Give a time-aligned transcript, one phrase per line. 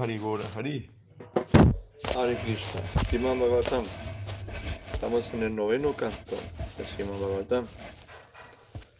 [0.00, 0.88] Hari Gora Hari.
[2.16, 2.80] Hare Krishna.
[3.04, 3.84] Srimad Bhagavatam.
[4.94, 6.36] Estamos en el noveno canto
[6.78, 7.66] de Srimad Bhagavatam.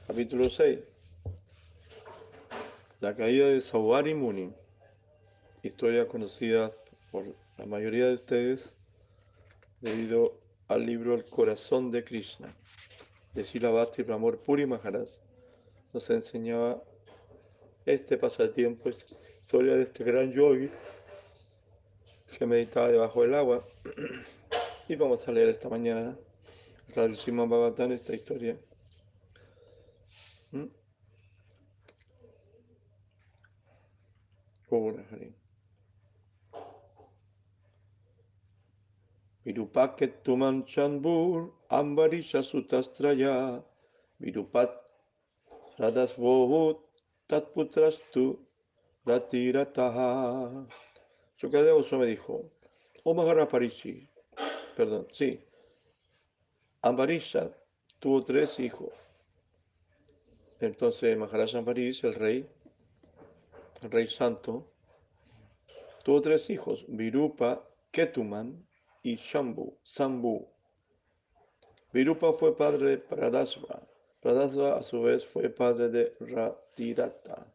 [0.06, 0.78] Capítulo 6.
[3.00, 4.52] La caída de Savari Muni.
[5.62, 6.70] Historia conocida
[7.10, 7.24] por
[7.56, 8.74] la mayoría de ustedes
[9.80, 10.34] debido
[10.68, 12.54] al libro El corazón de Krishna
[13.32, 15.08] de Sila Bhakti Pramor Puri Maharaj.
[15.94, 16.82] Nos enseñaba
[17.86, 18.90] este pasatiempo,
[19.50, 20.70] historia de este gran yogi
[22.38, 23.66] que meditaba debajo del agua.
[24.88, 26.16] Y vamos a leer esta mañana,
[26.94, 28.56] Srimad Bhagavatam, esta historia.
[30.52, 30.66] ¿Mm?
[39.44, 43.64] Virupaket tuman chanbur ambarisha sutastraya
[44.20, 44.70] virupat
[45.78, 46.78] radasvobut
[47.26, 48.49] tatputrastu
[49.04, 50.66] ratirataha.
[51.36, 52.50] Shukadeva me dijo,
[53.04, 54.08] oh Mahara Parishi,
[54.76, 55.40] perdón, sí,
[56.82, 57.50] Ambarisha
[57.98, 58.92] tuvo tres hijos.
[60.60, 62.48] Entonces Maharaj Ambarish, el rey,
[63.82, 64.72] el rey santo,
[66.02, 68.66] tuvo tres hijos, Virupa, Ketuman
[69.02, 70.48] y Shambhu, Sambu.
[71.92, 73.82] Virupa fue padre de Pradasva.
[74.20, 77.46] Pradasva a su vez fue padre de Ratirata.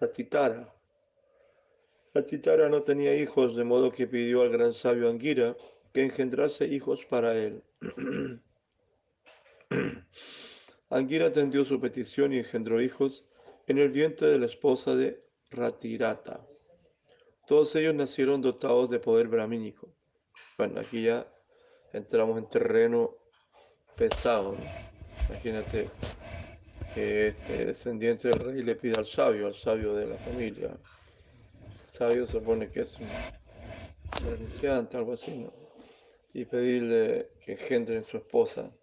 [0.00, 0.72] Ratitara.
[2.14, 5.56] Ratitara no tenía hijos, de modo que pidió al gran sabio Angira
[5.92, 7.62] que engendrase hijos para él.
[10.90, 13.26] Angira atendió su petición y engendró hijos
[13.66, 16.46] en el vientre de la esposa de Ratirata.
[17.46, 19.94] Todos ellos nacieron dotados de poder brahmínico.
[20.58, 21.26] Bueno, aquí ya
[21.92, 23.16] entramos en terreno
[23.96, 24.56] pesado.
[25.28, 25.90] Imagínate
[26.96, 30.68] que este descendiente del rey le pide al sabio, al sabio de la familia.
[30.68, 35.52] El sabio se supone que es un iniciante, algo así, ¿no?
[36.32, 38.74] Y pedirle que engendren su esposa.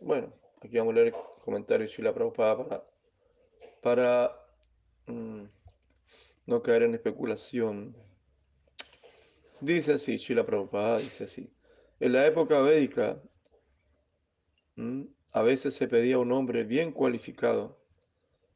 [0.00, 2.84] Bueno, aquí vamos a leer el comentario de Shila Prabhupada para,
[3.82, 4.46] para
[5.04, 5.44] mmm,
[6.46, 7.94] no caer en especulación.
[9.60, 11.52] Dice así, Shila Prabhupada dice así.
[12.00, 13.20] En la época védica,
[15.36, 17.76] a veces se pedía un hombre bien cualificado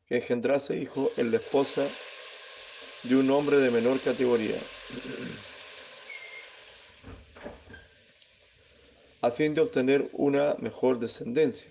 [0.07, 1.87] que engendrase hijo en la esposa
[3.03, 4.59] de un hombre de menor categoría,
[9.21, 11.71] a fin de obtener una mejor descendencia.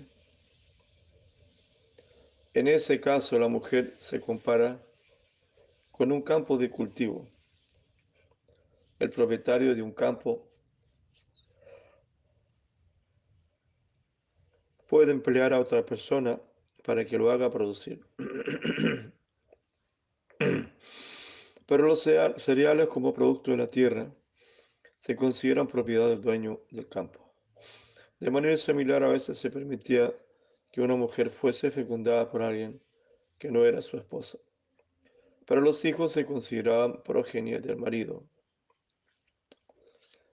[2.53, 4.79] En ese caso, la mujer se compara
[5.91, 7.27] con un campo de cultivo.
[8.99, 10.48] El propietario de un campo
[14.89, 16.41] puede emplear a otra persona
[16.83, 18.03] para que lo haga producir.
[21.67, 24.11] Pero los cereales como producto de la tierra
[24.97, 27.31] se consideran propiedad del dueño del campo.
[28.19, 30.11] De manera similar, a veces se permitía
[30.72, 32.81] que una mujer fuese fecundada por alguien
[33.38, 34.39] que no era su esposa.
[35.45, 38.23] Pero los hijos se consideraban progenie del marido.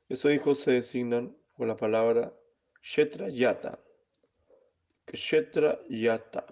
[0.08, 2.34] Esos hijos se designan con la palabra
[5.16, 6.46] Shetra Yata.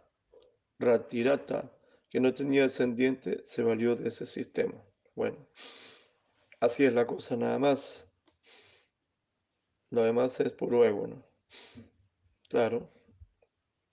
[0.78, 1.70] Ratirata,
[2.10, 4.74] que no tenía descendiente, se valió de ese sistema.
[5.14, 5.36] Bueno,
[6.60, 8.08] así es la cosa nada más.
[9.90, 11.24] Lo demás es puro ego, ¿no?
[12.48, 12.88] Claro,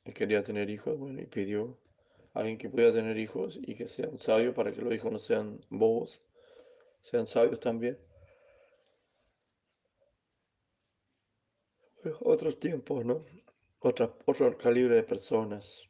[0.06, 1.78] él quería tener hijos, bueno, y pidió
[2.34, 5.20] a alguien que pueda tener hijos y que sean sabios para que los hijos no
[5.20, 6.22] sean bobos,
[7.02, 7.98] sean sabios también.
[12.22, 13.24] Otros tiempos, ¿no?
[13.84, 15.82] Otra, otro calibre de personas.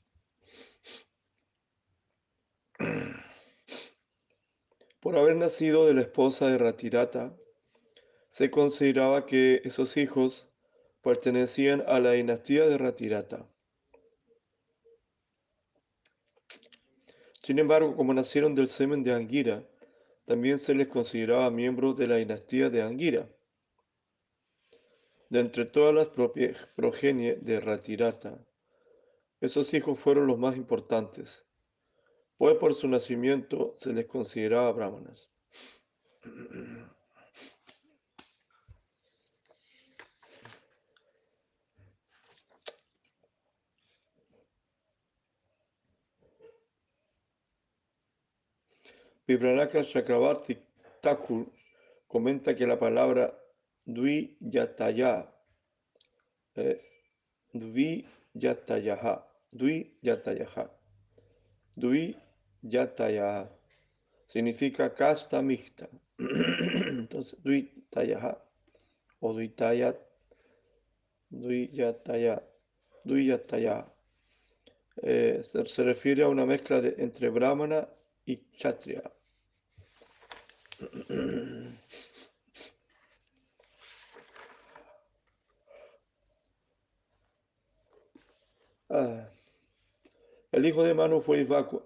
[5.02, 7.36] Por haber nacido de la esposa de Ratirata,
[8.30, 10.48] se consideraba que esos hijos
[11.02, 13.46] pertenecían a la dinastía de Ratirata.
[17.44, 19.68] Sin embargo, como nacieron del semen de Angira,
[20.24, 23.28] también se les consideraba miembros de la dinastía de Angira.
[25.32, 26.10] De entre todas las
[26.76, 28.46] progenie de Ratirata,
[29.40, 31.46] esos hijos fueron los más importantes,
[32.36, 35.30] pues por su nacimiento se les consideraba brahmanas.
[49.26, 50.58] Vibranaka Chakravarti
[51.02, 51.50] Thakur
[52.10, 53.41] comenta que la palabra
[53.88, 55.28] Dvi Yataya,
[56.56, 56.78] eh,
[57.54, 58.06] Dvi
[58.36, 59.24] Yatayaha,
[59.54, 60.70] Dvi Yatayaha,
[61.78, 62.16] Dvi
[62.64, 63.50] Yatayaha
[64.28, 65.88] significa casta mixta.
[66.20, 68.38] Entonces, Duitayaha
[69.22, 69.98] o Duitayat,
[71.32, 72.44] Duiyataya,
[73.06, 73.86] Duiyataya,
[75.04, 77.88] eh, se, se, refiere a una mezcla de, entre Brahmana
[78.26, 79.04] y Kshatriya.
[88.92, 89.30] Ah.
[90.52, 91.82] El hijo de Manu fue Ivaku.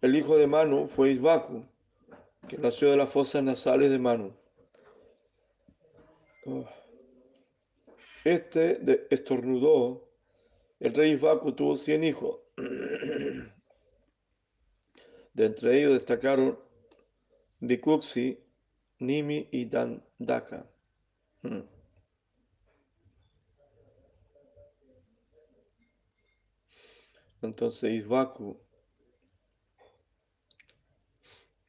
[0.00, 1.64] El hijo de Manu fue Isvaku,
[2.48, 4.32] que nació de las fosas nasales de Manu.
[6.44, 6.64] Oh.
[8.24, 10.08] Este estornudó.
[10.80, 12.40] El rey Isvaku tuvo cien hijos.
[15.34, 16.58] De entre ellos destacaron
[17.60, 18.38] Bikuxi,
[18.98, 20.66] Nimi y Dandaka.
[21.42, 21.62] Hmm.
[27.40, 28.60] Entonces Isvaku,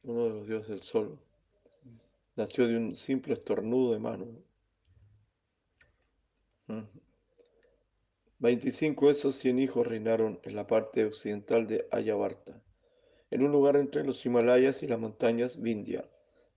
[0.02, 1.18] uno de los dioses del sol,
[2.36, 4.26] nació de un simple estornudo de mano.
[8.38, 12.63] 25 de esos 100 hijos reinaron en la parte occidental de Ayavarta
[13.34, 16.04] en un lugar entre los Himalayas y las montañas Vindhya.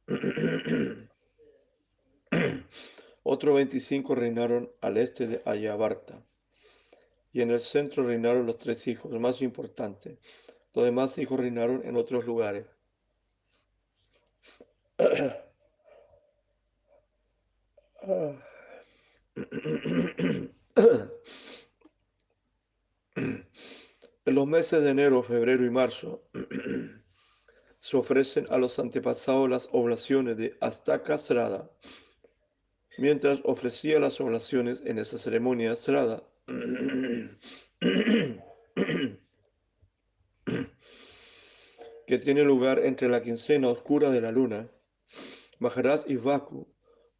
[3.23, 6.21] Otros 25 reinaron al este de Ayavarta.
[7.33, 10.19] Y en el centro reinaron los tres hijos, más importantes.
[10.75, 12.67] Los demás hijos reinaron en otros lugares.
[24.27, 26.21] En los meses de enero, febrero y marzo
[27.79, 31.71] se ofrecen a los antepasados las oblaciones de Astaka Srada.
[32.97, 36.23] Mientras ofrecía las oblaciones en esa ceremonia Srada,
[42.05, 44.69] que tiene lugar entre la quincena oscura de la luna,
[45.59, 46.67] Maharaj Ivaku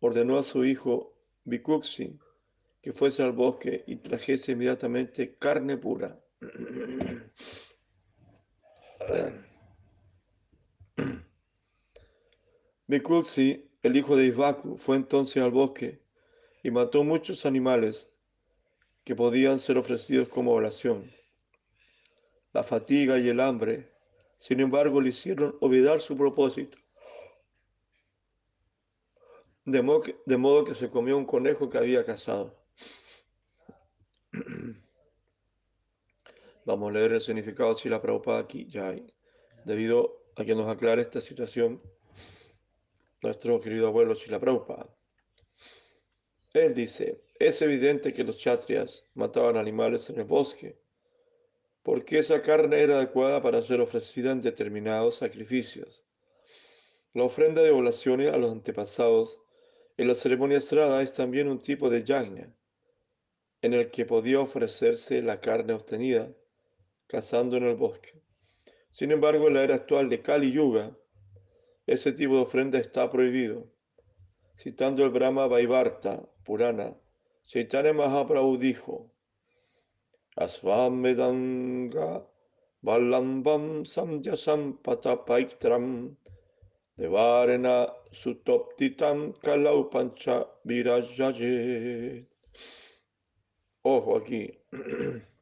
[0.01, 2.19] ordenó a su hijo Bikuksi
[2.81, 6.21] que fuese al bosque y trajese inmediatamente carne pura
[12.87, 15.99] Bikuxi, el hijo de Isvaku, fue entonces al bosque
[16.63, 18.09] y mató muchos animales
[19.03, 21.11] que podían ser ofrecidos como oración.
[22.53, 23.91] La fatiga y el hambre,
[24.37, 26.77] sin embargo, le hicieron olvidar su propósito.
[29.65, 32.55] De modo, que, de modo que se comió un conejo que había cazado.
[36.67, 38.93] Vamos a leer el significado de la Prabhupada aquí, ya.
[39.63, 41.81] Debido a que nos aclare esta situación,
[43.21, 44.93] nuestro querido abuelo Sila Prabhupada.
[46.51, 50.77] Él dice, es evidente que los chatrias mataban animales en el bosque,
[51.83, 56.03] porque esa carne era adecuada para ser ofrecida en determinados sacrificios.
[57.13, 59.39] La ofrenda de oblaciones a los antepasados
[59.95, 62.53] en la ceremonia estrada es también un tipo de yagna,
[63.61, 66.35] en el que podía ofrecerse la carne obtenida
[67.07, 68.21] cazando en el bosque.
[68.89, 70.95] Sin embargo, en la era actual de Kali Yuga,
[71.85, 73.67] ese tipo de ofrenda está prohibido.
[74.57, 76.95] Citando el Brahma Vaivarta Purana,
[77.43, 79.11] Chaitanya Mahaprabhu dijo,
[80.35, 82.27] Asvam Medanga
[82.83, 86.15] Balambam Samyasam Patapaitram
[86.97, 90.45] Devarena Sutoptitam Kalau Pancha
[93.83, 94.51] Ojo aquí.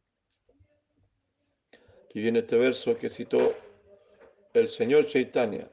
[2.16, 3.54] Y viene este verso que citó
[4.54, 5.68] el señor Chaitanya.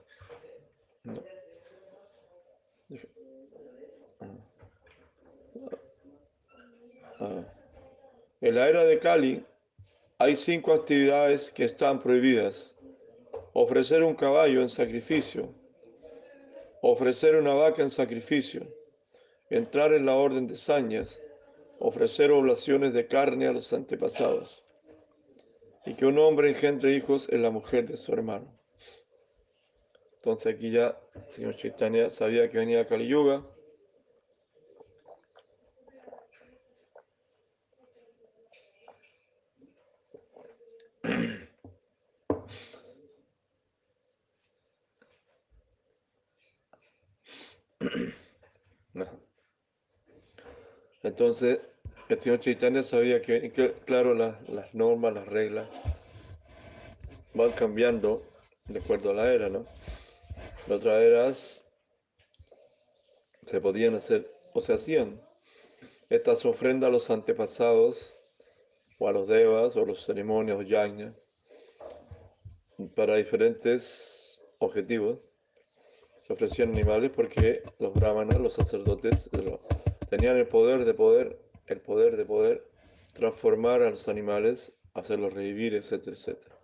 [7.20, 7.44] Ah.
[8.40, 9.46] En la era de Kali
[10.18, 12.75] hay cinco actividades que están prohibidas.
[13.52, 15.49] Ofrecer un caballo en sacrificio,
[16.80, 18.66] ofrecer una vaca en sacrificio,
[19.49, 21.20] entrar en la orden de sañas,
[21.78, 24.62] ofrecer oblaciones de carne a los antepasados
[25.84, 28.52] y que un hombre engendre hijos en la mujer de su hermano.
[30.16, 33.42] Entonces aquí ya el señor Chaitanya sabía que venía Kali Yuga.
[51.02, 51.58] Entonces,
[52.09, 53.52] el señor Chaitanya sabía que,
[53.85, 55.68] claro, las normas, las reglas
[57.35, 58.23] van cambiando
[58.66, 59.66] de acuerdo a la era, ¿no?
[60.66, 61.62] Las otras eras
[63.47, 65.21] se podían hacer o se hacían
[66.11, 68.14] estas ofrendas a los antepasados
[68.99, 71.14] o a los devas o los ceremonias o yajna
[72.94, 75.18] para diferentes objetivos.
[76.26, 79.28] Se ofrecían animales porque los brahmanas, los sacerdotes,
[80.09, 82.64] tenían el poder de poder, el poder de poder
[83.12, 86.57] transformar a los animales, hacerlos revivir, etcétera, etcétera.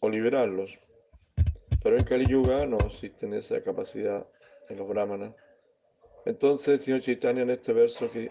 [0.00, 0.78] O liberarlos.
[1.82, 4.26] Pero en Kali Yuga no existe esa capacidad
[4.68, 5.34] en los brahmanas.
[6.24, 8.30] Entonces, señor Chaitanya en este verso que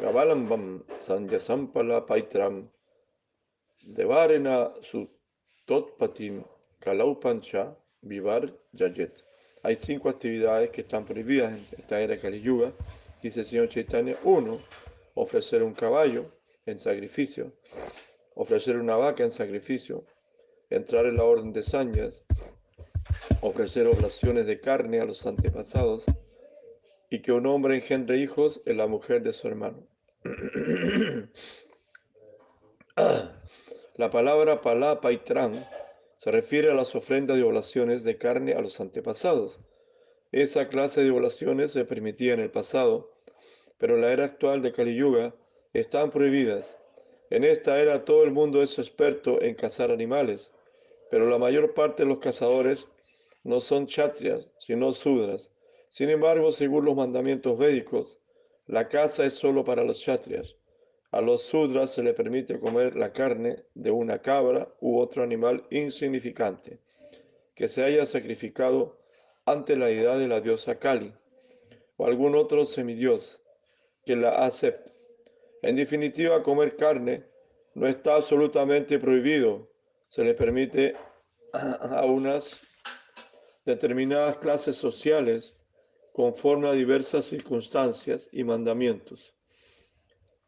[0.00, 2.70] Gavalambam Sanyasampala Paitram
[3.82, 5.10] Devarena su
[5.66, 6.42] Totpatim
[6.78, 7.68] Kalaupancha
[8.02, 9.12] Vivar Yayet.
[9.62, 12.72] Hay cinco actividades que están prohibidas en esta era Kali Yuga.
[13.22, 14.16] Dice el señor Chaitanya.
[14.24, 14.60] Uno,
[15.14, 16.26] ofrecer un caballo
[16.66, 17.52] en sacrificio.
[18.34, 20.04] Ofrecer una vaca en sacrificio.
[20.70, 22.24] Entrar en la orden de sañas.
[23.40, 26.06] Ofrecer oblaciones de carne a los antepasados
[27.10, 29.86] y que un hombre engendre hijos en la mujer de su hermano.
[33.96, 35.66] La palabra palá paitran
[36.16, 39.58] se refiere a las ofrendas de oblaciones de carne a los antepasados.
[40.32, 43.12] Esa clase de oblaciones se permitía en el pasado,
[43.78, 45.34] pero en la era actual de Kali Yuga
[45.72, 46.76] están prohibidas.
[47.30, 50.52] En esta era todo el mundo es experto en cazar animales,
[51.10, 52.86] pero la mayor parte de los cazadores
[53.44, 55.50] no son chatrias, sino sudras
[55.90, 58.16] sin embargo, según los mandamientos védicos,
[58.68, 60.54] la caza es solo para los chatrias.
[61.10, 65.66] A los sudras se le permite comer la carne de una cabra u otro animal
[65.70, 66.78] insignificante
[67.56, 68.99] que se haya sacrificado
[69.50, 71.12] ante la deidad de la diosa Kali
[71.96, 73.40] o algún otro semidios
[74.04, 74.90] que la acepte.
[75.62, 77.24] En definitiva, comer carne
[77.74, 79.70] no está absolutamente prohibido.
[80.08, 80.94] Se le permite
[81.52, 82.58] a unas
[83.64, 85.56] determinadas clases sociales
[86.12, 89.34] conforme a diversas circunstancias y mandamientos.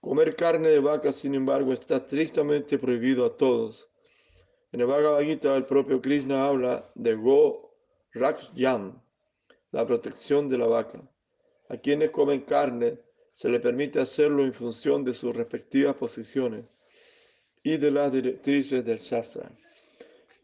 [0.00, 3.88] Comer carne de vaca, sin embargo, está estrictamente prohibido a todos.
[4.72, 7.71] En el Bhagavad Gita, el propio Krishna habla de Go
[8.14, 9.00] Raksham,
[9.70, 11.00] la protección de la vaca.
[11.68, 12.98] A quienes comen carne
[13.32, 16.64] se le permite hacerlo en función de sus respectivas posiciones
[17.62, 19.50] y de las directrices del Shastra.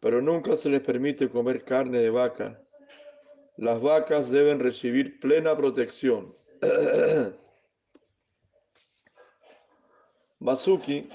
[0.00, 2.62] Pero nunca se les permite comer carne de vaca
[3.58, 6.32] las vacas deben recibir plena protección.
[10.38, 11.08] Basuki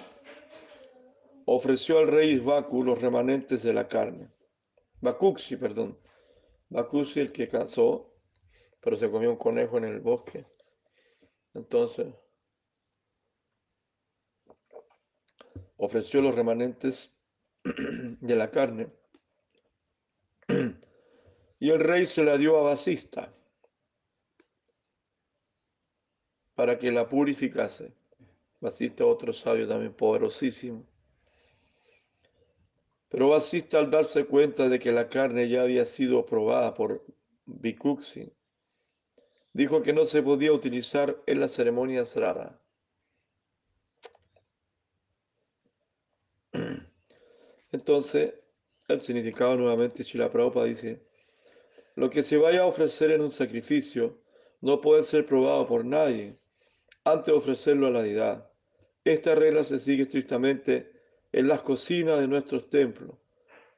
[1.45, 4.29] ofreció al rey Isbaku los remanentes de la carne.
[4.99, 5.97] Bakuxi, perdón.
[6.73, 8.11] Bakuxi el que cazó,
[8.81, 10.47] pero se comió un conejo en el bosque.
[11.53, 12.07] Entonces,
[15.77, 17.15] ofreció los remanentes
[17.63, 18.89] de la carne
[21.59, 23.31] y el rey se la dio a Basista
[26.55, 27.93] para que la purificase.
[28.59, 30.87] Basista, otro sabio también poderosísimo.
[33.13, 37.05] Pero Basista, al darse cuenta de que la carne ya había sido probada por
[37.45, 38.33] Bikuxi,
[39.53, 42.55] dijo que no se podía utilizar en las ceremonias raras.
[47.71, 48.33] Entonces,
[48.87, 51.05] el significado nuevamente, Chila Prabhupada dice,
[51.93, 54.23] lo que se vaya a ofrecer en un sacrificio
[54.59, 56.39] no puede ser probado por nadie
[57.03, 58.51] antes de ofrecerlo a la deidad.
[59.03, 60.92] Esta regla se sigue estrictamente
[61.33, 63.17] en las cocinas de nuestros templos.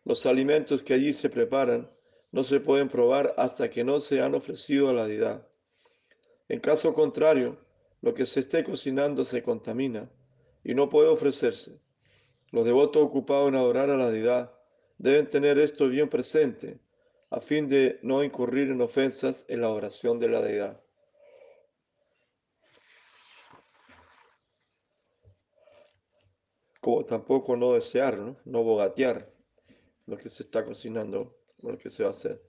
[0.03, 1.89] Los alimentos que allí se preparan
[2.31, 5.47] no se pueden probar hasta que no se han ofrecido a la deidad.
[6.49, 7.57] En caso contrario,
[8.01, 10.11] lo que se esté cocinando se contamina
[10.63, 11.79] y no puede ofrecerse.
[12.51, 14.53] Los devotos ocupados en adorar a la deidad
[14.97, 16.79] deben tener esto bien presente
[17.29, 20.84] a fin de no incurrir en ofensas en la oración de la deidad.
[27.07, 29.27] Tampoco no desear, no, no bogatear
[30.05, 32.41] lo que se está cocinando, lo que se va a hacer.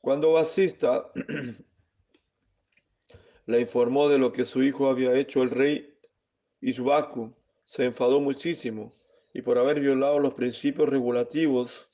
[0.00, 1.10] Cuando Basista
[3.46, 5.98] le informó de lo que su hijo había hecho, el rey
[6.60, 8.92] Isbaku se enfadó muchísimo
[9.34, 11.88] y por haber violado los principios regulativos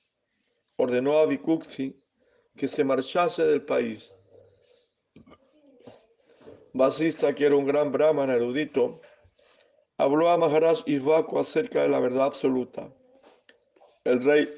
[0.76, 1.98] ordenó a Bikuxi
[2.54, 4.12] que se marchase del país.
[6.74, 9.00] Basista, que era un gran brahman erudito,
[9.98, 12.92] habló a Maharaj Isvaku acerca de la verdad absoluta.
[14.04, 14.48] El rey,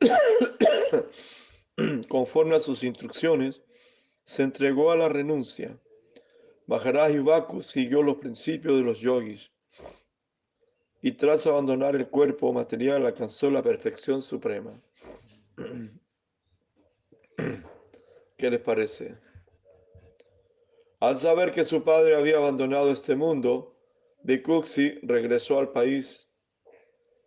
[2.08, 3.62] conforme a sus instrucciones,
[4.24, 5.78] se entregó a la renuncia.
[6.66, 9.50] Maharaj Isvaku siguió los principios de los yogis
[11.00, 14.72] y tras abandonar el cuerpo material alcanzó la perfección suprema.
[18.36, 19.16] ¿Qué les parece?
[21.00, 23.77] Al saber que su padre había abandonado este mundo,
[24.28, 26.28] Bikuxi regresó al país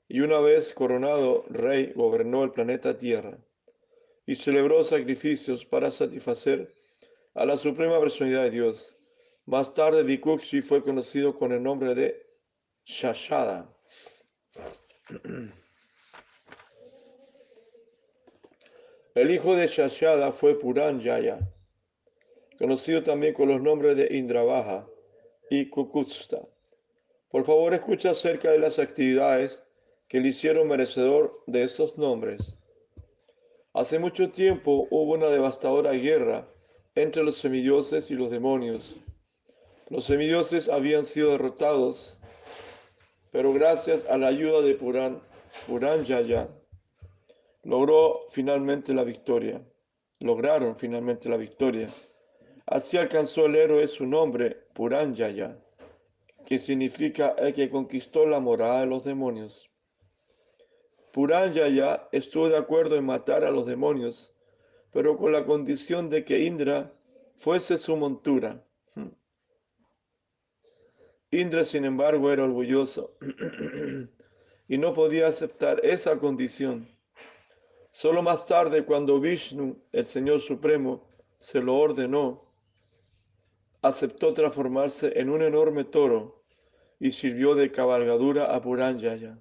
[0.08, 3.40] y una vez coronado rey gobernó el planeta Tierra
[4.28, 6.76] y celebró sacrificios para satisfacer
[7.34, 8.96] a la suprema personalidad de Dios.
[9.48, 12.24] Más tarde Bikuxi fue conocido con el nombre de
[12.86, 13.68] Shashada.
[19.16, 21.40] El hijo de Shashada fue Puranjaya,
[22.60, 24.88] conocido también con los nombres de Indravaja
[25.50, 26.48] y Kukutsta.
[27.32, 29.64] Por favor, escucha acerca de las actividades
[30.10, 32.58] que le hicieron merecedor de estos nombres.
[33.74, 36.46] Hace mucho tiempo hubo una devastadora guerra
[36.94, 38.98] entre los semidioses y los demonios.
[39.88, 42.18] Los semidioses habían sido derrotados,
[43.32, 45.22] pero gracias a la ayuda de Puran,
[45.68, 46.50] Puranjaya,
[47.64, 49.62] logró finalmente la victoria.
[50.20, 51.88] Lograron finalmente la victoria.
[52.66, 55.58] Así alcanzó el héroe su nombre, Puranjaya
[56.46, 59.70] que significa el que conquistó la morada de los demonios.
[61.12, 64.34] Puranyaya estuvo de acuerdo en matar a los demonios,
[64.92, 66.92] pero con la condición de que Indra
[67.36, 68.64] fuese su montura.
[68.96, 69.10] Hmm.
[71.32, 73.18] Indra, sin embargo, era orgulloso
[74.68, 76.88] y no podía aceptar esa condición.
[77.92, 81.04] Solo más tarde, cuando Vishnu, el Señor Supremo,
[81.40, 82.51] se lo ordenó,
[83.82, 86.44] aceptó transformarse en un enorme toro
[87.00, 89.40] y sirvió de cabalgadura a Puranyaya.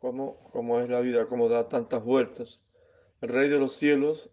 [0.00, 1.26] ¿Cómo, ¿Cómo es la vida?
[1.26, 2.64] ¿Cómo da tantas vueltas?
[3.20, 4.30] El rey de los cielos,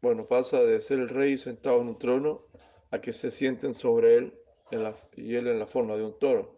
[0.00, 2.46] bueno, pasa de ser el rey sentado en un trono
[2.90, 4.34] a que se sienten sobre él
[5.16, 6.56] y él en la forma de un toro.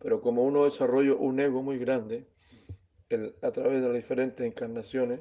[0.00, 2.26] Pero como uno desarrolla un ego muy grande,
[3.42, 5.20] a través de las diferentes encarnaciones,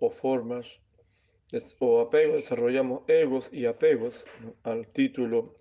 [0.00, 0.66] o formas
[1.78, 4.24] o apegos, desarrollamos egos y apegos
[4.64, 5.54] al título,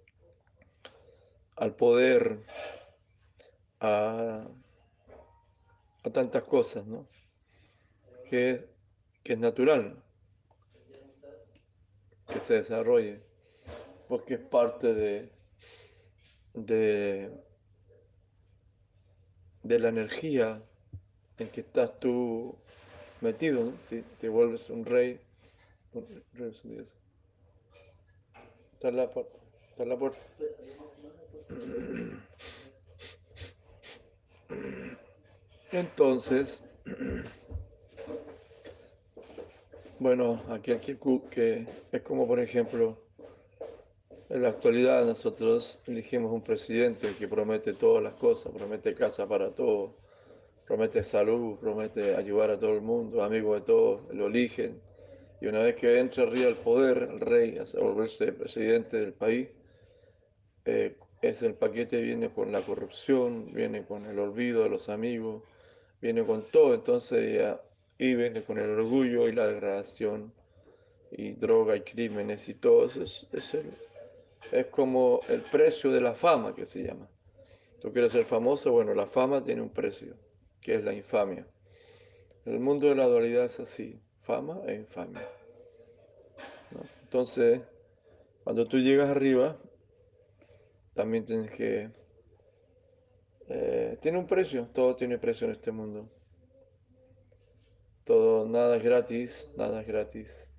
[1.56, 2.39] al poder,
[3.80, 4.48] a,
[6.12, 7.08] tantas cosas, ¿no?
[8.30, 8.67] Que,
[9.24, 10.02] que es natural
[12.28, 13.21] que se desarrolle,
[14.08, 15.32] porque es parte de,
[16.56, 17.32] de,
[19.62, 20.62] de la energía
[21.38, 22.58] en que estás tú
[23.26, 23.74] metido, ¿no?
[24.20, 25.20] te, vuelves un rey.
[28.74, 30.20] Está la, está en la puerta.
[35.72, 36.62] Entonces,
[40.00, 40.98] bueno, aquel que,
[41.32, 42.98] que es como por ejemplo,
[44.30, 49.50] en la actualidad nosotros elegimos un presidente que promete todas las cosas, promete casa para
[49.52, 49.92] todos
[50.65, 54.82] promete salud, promete ayudar a todo el mundo, amigo de todos, lo eligen.
[55.39, 59.49] Y una vez que entra arriba al poder, el rey, a volverse presidente del país,
[60.65, 65.43] eh, es el paquete viene con la corrupción, viene con el olvido de los amigos,
[66.01, 67.62] viene con todo, entonces ya,
[67.97, 70.34] y viene con el orgullo y la degradación,
[71.12, 73.04] y droga y crímenes y todo eso.
[73.04, 73.58] Es, es,
[74.51, 77.08] es como el precio de la fama que se llama.
[77.82, 80.15] Tú quieres ser famoso, bueno, la fama tiene un precio
[80.65, 81.45] que es la infamia.
[82.43, 85.30] El mundo de la dualidad es así, fama e infamia.
[87.04, 87.62] Entonces,
[88.43, 89.60] cuando tú llegas arriba,
[90.95, 91.91] también tienes que...
[93.47, 96.10] Eh, tiene un precio, todo tiene precio en este mundo.
[98.04, 100.49] Todo, nada es gratis, nada es gratis.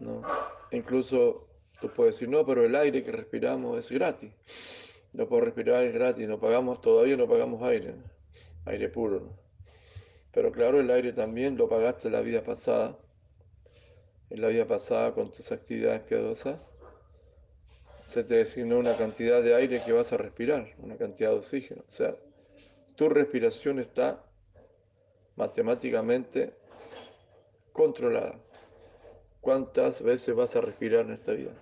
[0.00, 0.22] ¿No?
[0.72, 1.46] Incluso
[1.80, 4.32] tú puedes decir, no, pero el aire que respiramos es gratis.
[5.14, 7.94] No puedo respirar, es gratis, no pagamos, todavía no pagamos aire,
[8.64, 9.30] aire puro.
[10.32, 12.98] Pero claro, el aire también lo pagaste la vida pasada,
[14.30, 16.58] en la vida pasada con tus actividades piadosas.
[18.04, 21.84] Se te designó una cantidad de aire que vas a respirar, una cantidad de oxígeno.
[21.86, 22.16] O sea,
[22.96, 24.24] tu respiración está
[25.36, 26.52] matemáticamente
[27.72, 28.40] controlada.
[29.40, 31.52] ¿Cuántas veces vas a respirar en esta vida?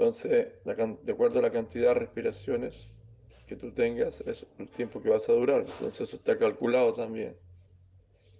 [0.00, 2.88] Entonces, de acuerdo a la cantidad de respiraciones
[3.46, 5.60] que tú tengas, es el tiempo que vas a durar.
[5.60, 7.36] Entonces, eso está calculado también.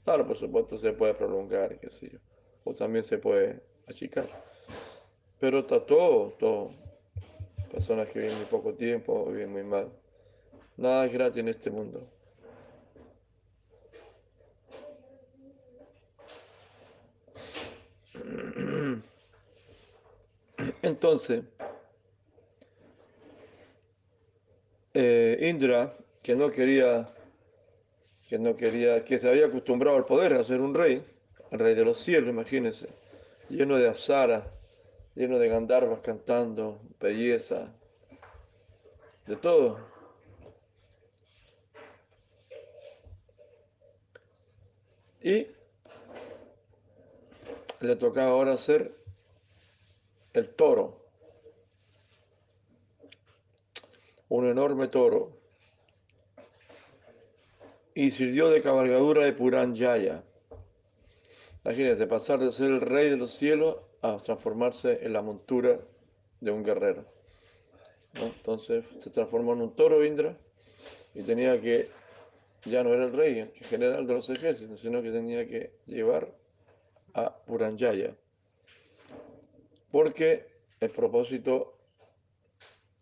[0.04, 2.18] Claro, por supuesto, se puede prolongar, qué sé yo.
[2.64, 4.26] O también se puede achicar.
[5.38, 6.70] Pero está todo, todo.
[7.70, 9.90] Personas que viven muy poco tiempo, viven muy mal.
[10.78, 12.08] Nada es gratis en este mundo.
[20.90, 21.44] Entonces,
[24.92, 27.08] eh, Indra, que no quería
[28.28, 31.04] que no quería, que se había acostumbrado al poder, a ser un rey,
[31.50, 32.88] el rey de los cielos, imagínense,
[33.48, 34.44] lleno de apsaras,
[35.16, 37.72] lleno de gandharvas cantando, belleza,
[39.26, 39.78] de todo.
[45.22, 45.46] Y
[47.80, 48.99] le tocaba ahora ser
[50.32, 51.00] el toro,
[54.28, 55.40] un enorme toro,
[57.94, 60.22] y sirvió de cabalgadura de Puranjaya.
[61.64, 65.78] Imagínense, pasar de ser el rey de los cielos a transformarse en la montura
[66.40, 67.04] de un guerrero.
[68.14, 70.36] Entonces se transformó en un toro Indra
[71.14, 71.88] y tenía que,
[72.64, 76.32] ya no era el rey, el general de los ejércitos, sino que tenía que llevar
[77.14, 78.14] a Puranjaya.
[79.90, 80.46] Porque
[80.80, 81.76] el propósito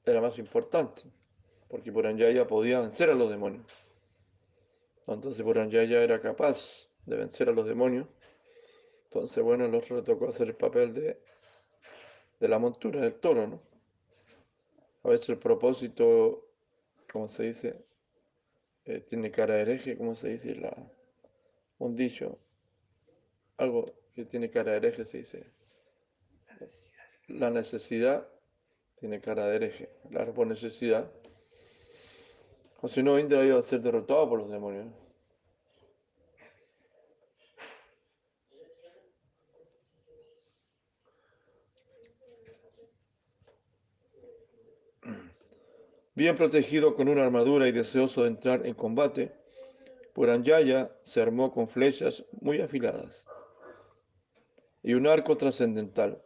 [0.05, 1.03] era más importante,
[1.69, 3.67] porque Puranjaya podía vencer a los demonios.
[5.07, 8.07] Entonces Puranjaya era capaz de vencer a los demonios.
[9.05, 11.19] Entonces, bueno, el otro le tocó hacer el papel de,
[12.41, 13.63] de la montura del toro, ¿no?
[15.03, 16.47] A veces el propósito,
[17.11, 17.85] como se dice,
[18.85, 20.75] eh, tiene cara de hereje, como se dice, la,
[21.79, 22.39] un dicho,
[23.57, 25.58] algo que tiene cara de hereje se dice.
[27.29, 28.27] La necesidad
[28.99, 31.11] tiene cara de hereje, la por necesidad.
[32.81, 34.87] O si no, Indra iba a ser derrotado por los demonios.
[46.15, 49.33] Bien protegido con una armadura y deseoso de entrar en combate,
[50.15, 53.25] Puranjaya se armó con flechas muy afiladas
[54.83, 56.21] y un arco trascendental.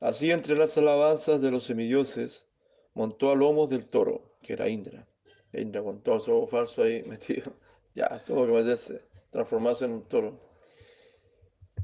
[0.00, 2.46] Así, entre las alabanzas de los semidioses,
[2.94, 5.06] montó a lomos del toro, que era Indra.
[5.52, 7.52] Indra con todo su falso ahí metido.
[7.94, 10.38] Ya, tuvo que meterse, transformarse en un toro.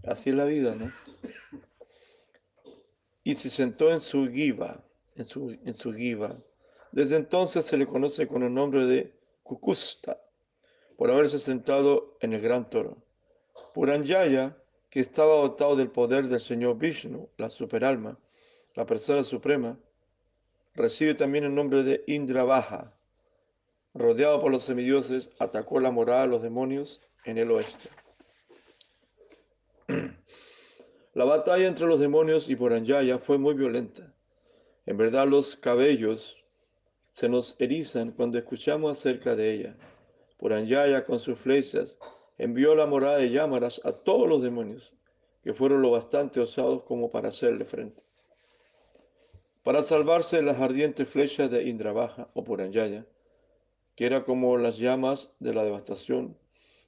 [0.04, 0.92] Así es la vida, ¿no?
[3.24, 6.36] Y se sentó en su giva, en su, en su giva,
[6.92, 10.18] desde entonces se le conoce con el nombre de Kukusta,
[10.98, 12.98] por haberse sentado en el gran toro.
[13.72, 14.61] Puranjaya,
[14.92, 18.18] que estaba dotado del poder del señor Vishnu, la superalma,
[18.74, 19.78] la persona suprema,
[20.74, 22.92] recibe también el nombre de Indravaha.
[23.94, 27.88] Rodeado por los semidioses, atacó la morada de los demonios en el oeste.
[31.14, 34.14] La batalla entre los demonios y Puranjaya fue muy violenta.
[34.84, 36.36] En verdad los cabellos
[37.12, 39.76] se nos erizan cuando escuchamos acerca de ella.
[40.38, 41.98] Puranyaya con sus flechas
[42.38, 44.94] envió la morada de llamaras a todos los demonios,
[45.42, 48.02] que fueron lo bastante osados como para hacerle frente.
[49.62, 53.06] Para salvarse de las ardientes flechas de Indrabaja o Puranyaya,
[53.94, 56.36] que era como las llamas de la devastación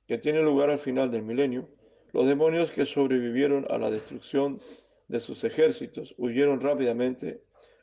[0.07, 1.69] que tiene lugar al final del milenio,
[2.13, 4.61] los demonios que sobrevivieron a la destrucción
[5.09, 7.43] de sus ejércitos huyeron rápidamente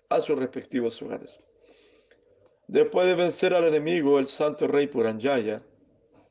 [0.09, 1.41] a sus respectivos hogares.
[2.67, 5.61] Después de vencer al enemigo, el santo rey Puranjaya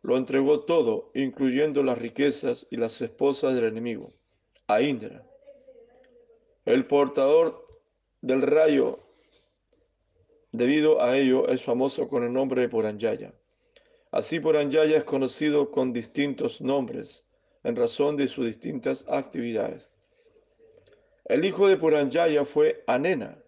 [0.03, 4.13] lo entregó todo, incluyendo las riquezas y las esposas del enemigo,
[4.67, 5.27] a Indra.
[6.65, 7.67] El portador
[8.21, 9.01] del rayo,
[10.53, 13.33] debido a ello, es famoso con el nombre de Puranjaya.
[14.11, 17.25] Así Puranjaya es conocido con distintos nombres
[17.63, 19.89] en razón de sus distintas actividades.
[21.27, 23.39] El hijo de Puranjaya fue Anena.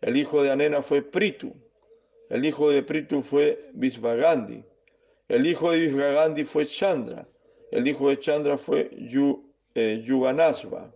[0.00, 1.54] El hijo de Anena fue Pritu.
[2.28, 4.64] El hijo de Pritu fue Visvagandhi.
[5.28, 7.26] El hijo de Visvagandhi fue Chandra.
[7.72, 8.90] El hijo de Chandra fue
[9.74, 10.92] eh, Yuganasva.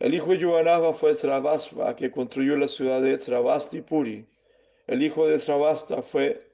[0.00, 4.26] El hijo de Yuganasva fue Sravasva, que construyó la ciudad de Sravastipuri.
[4.86, 6.50] El hijo de Sravasta fue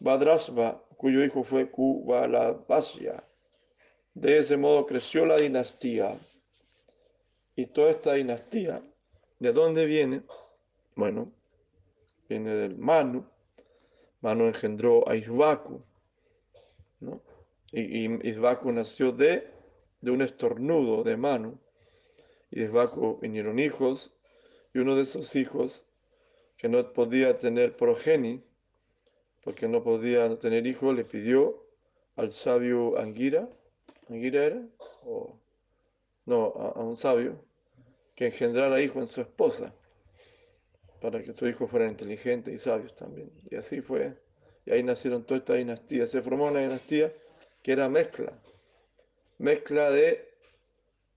[0.00, 3.24] Badrasva, cuyo hijo fue Kuvalavasya.
[4.14, 6.18] De ese modo creció la dinastía.
[7.56, 8.82] Y toda esta dinastía,
[9.38, 10.22] ¿de dónde viene?
[10.94, 11.32] Bueno,
[12.28, 13.24] viene del Manu.
[14.20, 15.82] Manu engendró a Isvaku.
[17.00, 17.22] ¿no?
[17.70, 19.48] Y, y Isvaku nació de,
[20.00, 21.58] de un estornudo de Manu.
[22.50, 24.12] Y de Isvaku vinieron hijos.
[24.74, 25.84] Y uno de esos hijos,
[26.56, 28.42] que no podía tener progenie,
[29.44, 31.64] porque no podía tener hijos, le pidió
[32.16, 33.48] al sabio Angira.
[34.10, 34.62] ¿Angira era?
[35.04, 35.38] O,
[36.26, 37.38] no, a un sabio,
[38.14, 39.72] que engendrara hijo en su esposa
[41.00, 43.30] para que sus hijos fueran inteligentes y sabios también.
[43.50, 44.16] Y así fue.
[44.66, 46.06] Y ahí nacieron toda esta dinastía.
[46.06, 47.12] Se formó una dinastía
[47.62, 48.32] que era mezcla.
[49.38, 50.28] Mezcla de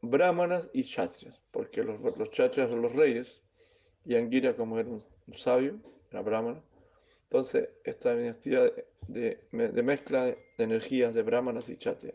[0.02, 3.41] brahmanas y chatrias, porque los, los son los reyes,
[4.06, 5.04] y Angira, como era un,
[5.36, 5.80] sabio,
[6.12, 6.62] era brahmana.
[7.24, 8.72] Entonces, esta dinastía
[9.08, 12.13] de, de mezcla de energías de brahmanas y chatia.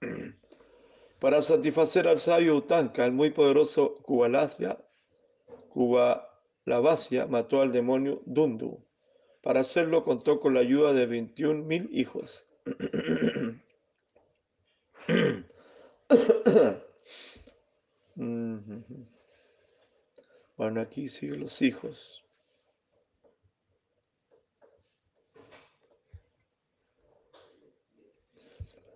[1.20, 4.78] Para satisfacer al sabio Utanka, el muy poderoso Kubalasya,
[5.76, 8.82] Kubalavasya mató al demonio Dundu.
[9.42, 12.46] Para hacerlo contó con la ayuda de 21.000 hijos.
[20.56, 22.24] Bueno, aquí siguen los hijos.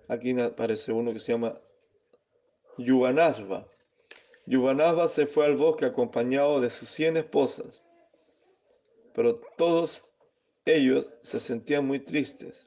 [0.09, 1.61] Aquí aparece uno que se llama
[2.79, 3.69] Yuvanasva.
[4.51, 7.85] Yuvanasva se fue al bosque acompañado de sus cien esposas,
[9.15, 10.05] pero todos
[10.65, 12.67] ellos se sentían muy tristes.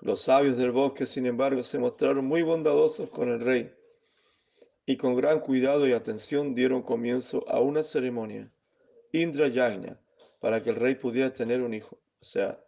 [0.00, 3.70] Los sabios del bosque, sin embargo, se mostraron muy bondadosos con el rey
[4.86, 8.50] y con gran cuidado y atención dieron comienzo a una ceremonia,
[9.12, 10.00] Indra Yagna,
[10.40, 11.98] para que el rey pudiera tener un hijo.
[12.18, 12.64] O sea,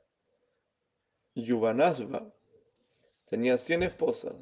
[1.35, 2.31] Yuvanasva
[3.25, 4.35] tenía 100 esposas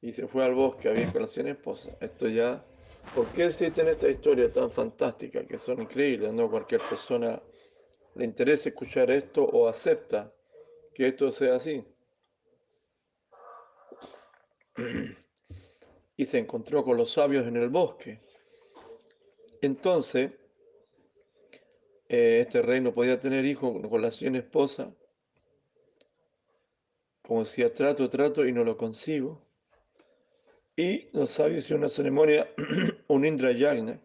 [0.00, 1.96] y se fue al bosque a vivir con las 100 esposas.
[2.00, 2.64] Esto ya,
[3.14, 6.32] ¿por qué existen estas historias tan fantásticas que son increíbles?
[6.32, 7.40] No cualquier persona
[8.14, 10.32] le interesa escuchar esto o acepta
[10.94, 11.84] que esto sea así.
[16.16, 18.20] y se encontró con los sabios en el bosque.
[19.62, 20.32] Entonces,
[22.08, 24.88] eh, este rey no podía tener hijos con las 100 esposas.
[27.22, 29.47] Como decía, trato, trato y no lo consigo.
[30.78, 32.48] Y los sabios hicieron una ceremonia,
[33.08, 34.00] un Indra Yagna,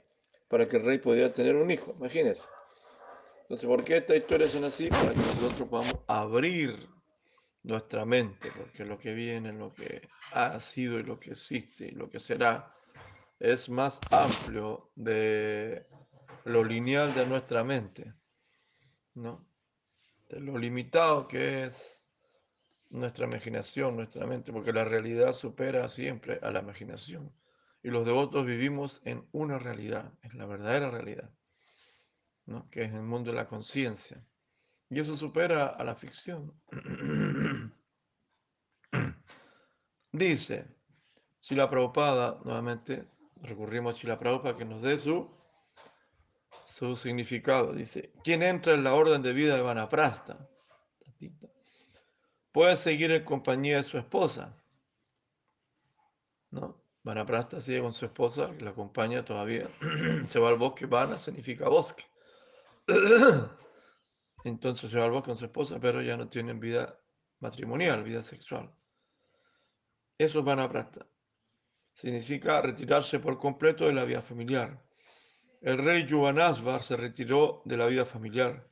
[0.48, 1.94] para que el rey pudiera tener un hijo.
[2.00, 2.42] Imagínense.
[3.44, 4.88] Entonces, ¿por qué estas historias son así?
[4.88, 6.90] Para que nosotros podamos abrir
[7.62, 11.92] nuestra mente, porque lo que viene, lo que ha sido y lo que existe y
[11.92, 12.76] lo que será
[13.40, 15.86] es más amplio de
[16.46, 18.12] lo lineal de nuestra mente,
[19.14, 19.46] ¿no?
[20.28, 21.93] De lo limitado que es
[22.94, 27.34] nuestra imaginación, nuestra mente, porque la realidad supera siempre a la imaginación.
[27.82, 31.30] Y los devotos vivimos en una realidad, en la verdadera realidad,
[32.46, 32.70] ¿no?
[32.70, 34.24] que es el mundo de la conciencia.
[34.90, 36.54] Y eso supera a la ficción.
[40.12, 40.68] Dice,
[41.40, 43.08] si la Prabhupada, nuevamente
[43.42, 45.36] recurrimos a Chila Prabhupada que nos dé su,
[46.64, 47.74] su significado.
[47.74, 50.48] Dice, quien entra en la orden de vida de Vanaprasta
[52.54, 54.56] puede seguir en compañía de su esposa.
[56.52, 56.82] ¿No?
[57.04, 59.68] Vanaprasta sigue con su esposa, la acompaña todavía.
[60.28, 62.06] Se va al bosque, Vana significa bosque.
[64.46, 67.00] Entonces se va al bosque con su esposa, pero ya no tienen vida
[67.40, 68.74] matrimonial, vida sexual.
[70.18, 71.08] Eso es vanaprasta.
[71.94, 74.84] Significa retirarse por completo de la vida familiar.
[75.62, 78.70] El rey Yuvanasvar se retiró de la vida familiar,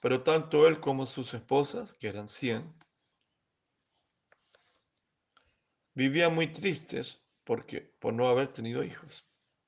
[0.00, 2.72] pero tanto él como sus esposas, que eran 100,
[5.98, 9.26] vivían muy tristes porque, por no haber tenido hijos.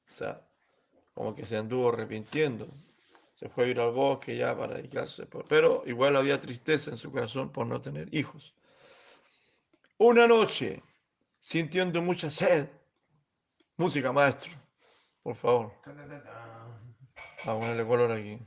[0.08, 0.46] O sea,
[1.12, 2.68] como que se anduvo arrepintiendo
[3.32, 7.10] se fue a ir al bosque ya para dedicarse, pero igual había tristeza en su
[7.10, 8.54] corazón por no tener hijos.
[9.96, 10.82] Una noche,
[11.38, 12.68] sintiendo mucha sed,
[13.78, 14.52] música maestro,
[15.22, 15.72] por favor.
[17.46, 18.38] Vamos a ponerle color aquí.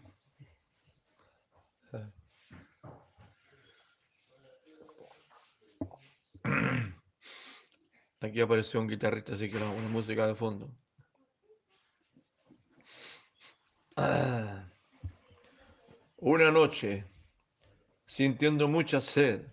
[8.24, 10.74] Aquí apareció un guitarrista, así que una música de fondo.
[13.98, 14.64] Ah.
[16.20, 17.04] Una noche,
[18.06, 19.46] sintiendo mucha sed,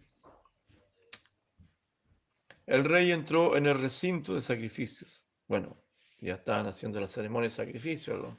[2.65, 5.27] el rey entró en el recinto de sacrificios.
[5.49, 5.77] Bueno,
[6.21, 8.39] ya estaban haciendo la ceremonia de sacrificio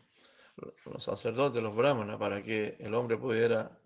[0.86, 3.78] los, sacerdotes, los brahmanas, para que el hombre pudiera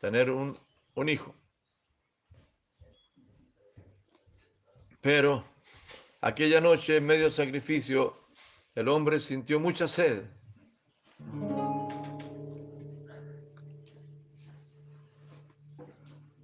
[0.00, 0.58] tener un,
[0.96, 1.36] un hijo.
[5.00, 5.44] Pero
[6.20, 8.14] aquella noche, en medio del sacrificio,
[8.74, 10.24] el hombre sintió mucha sed.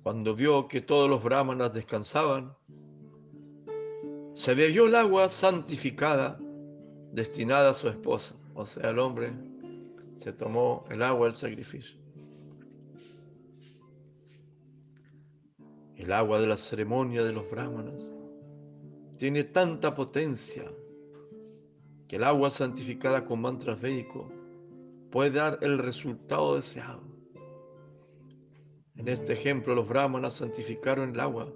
[0.03, 2.57] Cuando vio que todos los brahmanas descansaban,
[4.35, 6.38] se bebió el agua santificada
[7.12, 8.37] destinada a su esposa.
[8.55, 9.33] O sea, el hombre
[10.14, 11.99] se tomó el agua del sacrificio.
[15.97, 18.15] El agua de la ceremonia de los brahmanas
[19.16, 20.64] tiene tanta potencia
[22.07, 24.26] que el agua santificada con mantras védicos
[25.11, 27.00] puede dar el resultado deseado.
[28.96, 31.52] En este ejemplo, los brahmanas santificaron el agua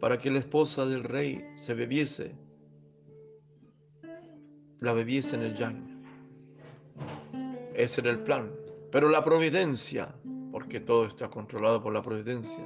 [0.00, 2.34] para que la esposa del rey se bebiese,
[4.80, 6.04] la bebiese en el yang.
[7.74, 8.50] Ese era el plan.
[8.90, 10.14] Pero la providencia,
[10.52, 12.64] porque todo está controlado por la providencia,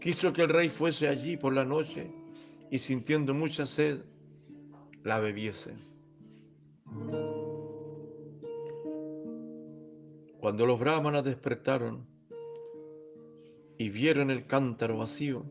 [0.00, 2.10] quiso que el rey fuese allí por la noche
[2.70, 4.02] y sintiendo mucha sed,
[5.04, 5.74] la bebiese.
[10.40, 12.06] Cuando los brahmanas despertaron
[13.76, 15.44] y vieron el cántaro vacío,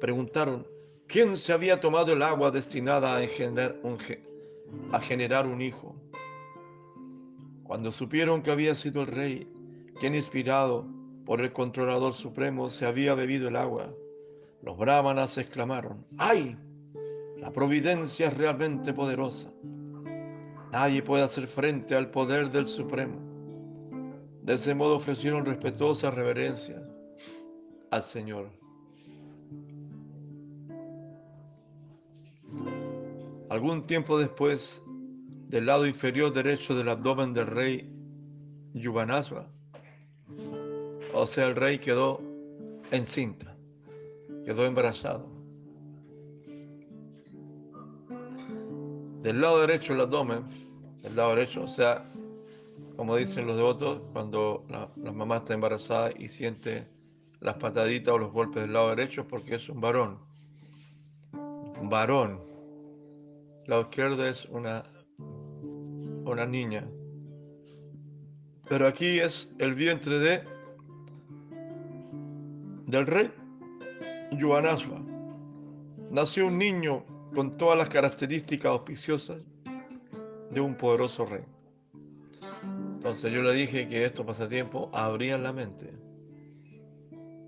[0.00, 0.66] preguntaron
[1.06, 3.98] quién se había tomado el agua destinada a generar un,
[4.92, 5.94] a generar un hijo.
[7.64, 9.48] Cuando supieron que había sido el rey
[10.00, 10.86] quien inspirado
[11.24, 13.94] por el controlador supremo se había bebido el agua,
[14.62, 16.56] los brahmanas exclamaron, ¡ay!
[17.38, 19.50] La providencia es realmente poderosa.
[20.72, 23.18] Nadie puede hacer frente al poder del Supremo.
[24.42, 26.82] De ese modo ofrecieron respetuosa reverencia
[27.90, 28.50] al Señor.
[33.48, 34.82] Algún tiempo después,
[35.48, 37.92] del lado inferior derecho del abdomen del rey
[38.74, 39.48] Yuvanasva,
[41.12, 42.20] o sea, el rey quedó
[42.92, 43.56] encinta,
[44.44, 45.26] quedó embarazado.
[49.22, 50.44] Del lado derecho del abdomen,
[51.02, 52.10] del lado derecho, o sea,
[52.96, 56.86] como dicen los devotos, cuando la, mamá está embarazada y siente
[57.40, 60.18] las pataditas o los golpes del lado derecho, porque es un varón.
[61.82, 62.40] Varón.
[63.66, 64.82] La izquierda es una,
[66.24, 66.88] una niña.
[68.68, 70.44] Pero aquí es el vientre de
[72.86, 73.30] del rey
[74.32, 75.00] Yuanasva.
[76.10, 79.42] Nació un niño con todas las características auspiciosas
[80.50, 81.44] de un poderoso rey.
[82.94, 85.90] Entonces yo le dije que estos pasatiempos abrían la mente.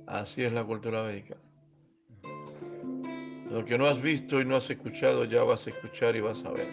[0.07, 1.37] Así es la cultura védica.
[3.51, 6.43] Lo que no has visto y no has escuchado, ya vas a escuchar y vas
[6.45, 6.69] a ver.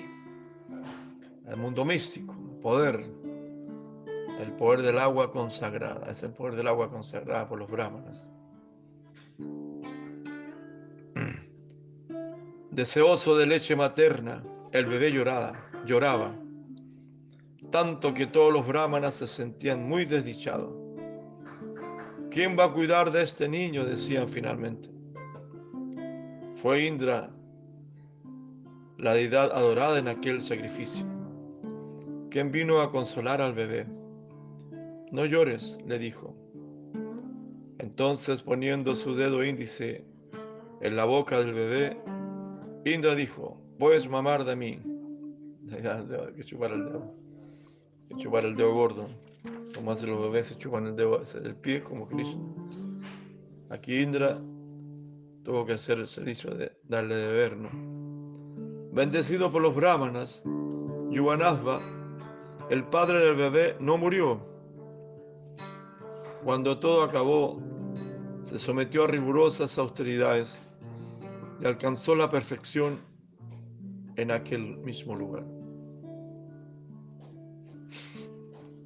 [1.47, 3.05] El mundo místico, poder,
[4.39, 8.28] el poder del agua consagrada, es el poder del agua consagrada por los brahmanas.
[12.79, 15.51] Deseoso de leche materna, el bebé lloraba,
[15.85, 16.33] lloraba,
[17.71, 20.71] tanto que todos los brahmanas se sentían muy desdichados.
[22.31, 23.83] ¿Quién va a cuidar de este niño?
[23.83, 24.89] decían finalmente.
[26.55, 27.31] Fue Indra,
[28.97, 31.05] la deidad adorada en aquel sacrificio,
[32.31, 33.87] quien vino a consolar al bebé.
[35.11, 36.33] No llores, le dijo.
[37.77, 40.05] Entonces poniendo su dedo índice
[40.79, 41.97] en la boca del bebé,
[42.85, 44.79] Indra dijo, puedes mamar de mí.
[46.35, 47.13] que chupar el dedo.
[48.07, 49.07] Que chupar el dedo gordo.
[49.75, 52.41] Como hacen los bebés, se chupan el dedo del pie como Krishna.
[53.69, 54.39] Aquí Indra
[55.43, 57.57] tuvo que hacer el servicio de darle de ver.
[58.91, 60.43] Bendecido por los brahmanas,
[61.11, 61.81] Yuvanasva,
[62.69, 64.39] el padre del bebé, no murió.
[66.43, 67.61] Cuando todo acabó,
[68.43, 70.68] se sometió a rigurosas austeridades
[71.61, 72.99] y alcanzó la perfección
[74.15, 75.45] en aquel mismo lugar.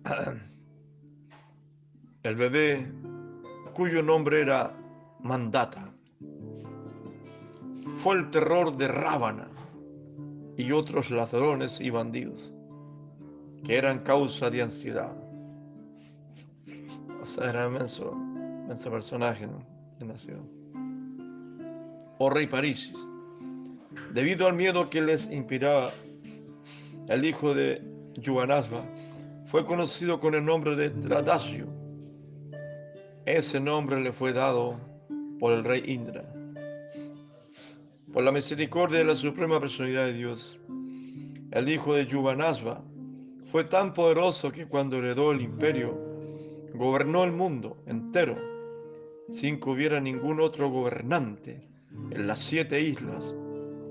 [2.24, 2.92] El bebé,
[3.74, 4.74] cuyo nombre era
[5.20, 5.94] Mandata,
[7.96, 9.50] fue el terror de Rábana
[10.56, 12.56] y otros ladrones y bandidos
[13.66, 15.14] que eran causa de ansiedad.
[17.22, 19.66] O sea, era inmenso, inmenso personaje ¿no?
[20.00, 20.63] de nación
[22.18, 22.96] o rey Parisis.
[24.14, 25.92] Debido al miedo que les inspiraba,
[27.10, 27.82] el hijo de
[28.16, 28.84] Yuanasva
[29.46, 31.68] fue conocido con el nombre de Tradasio.
[33.26, 34.80] Ese nombre le fue dado
[35.40, 36.24] por el rey Indra.
[38.14, 40.60] Por la misericordia de la suprema personalidad de Dios,
[41.52, 42.84] el hijo de Yuvanasva
[43.44, 45.98] fue tan poderoso que cuando heredó el imperio,
[46.74, 48.38] gobernó el mundo entero
[49.30, 51.73] sin que hubiera ningún otro gobernante
[52.12, 53.34] en las siete islas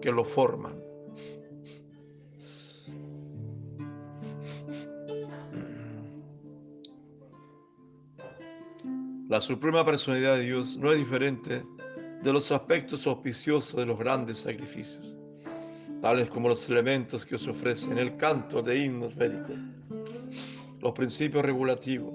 [0.01, 0.83] que lo forman.
[9.29, 11.65] La suprema personalidad de Dios no es diferente
[12.23, 15.15] de los aspectos auspiciosos de los grandes sacrificios,
[16.03, 19.57] tales como los elementos que os ofrecen el canto de himnos védicos,
[20.81, 22.13] los principios regulativos,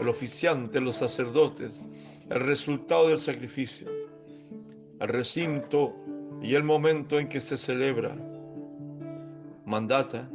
[0.00, 1.82] el oficiante, los sacerdotes,
[2.30, 3.88] el resultado del sacrificio,
[5.00, 5.94] el recinto
[6.40, 8.16] y el momento en que se celebra.
[9.64, 10.28] Mandata,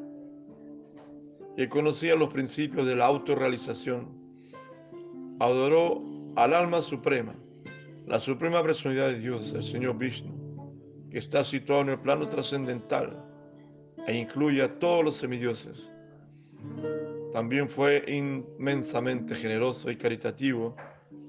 [1.55, 4.07] que conocía los principios de la autorrealización,
[5.39, 6.01] adoró
[6.35, 7.35] al alma suprema,
[8.07, 10.31] la suprema personalidad de Dios, el Señor Vishnu,
[11.11, 13.23] que está situado en el plano trascendental
[14.07, 15.87] e incluye a todos los semidioses.
[17.33, 20.75] también fue inmensamente generoso y caritativo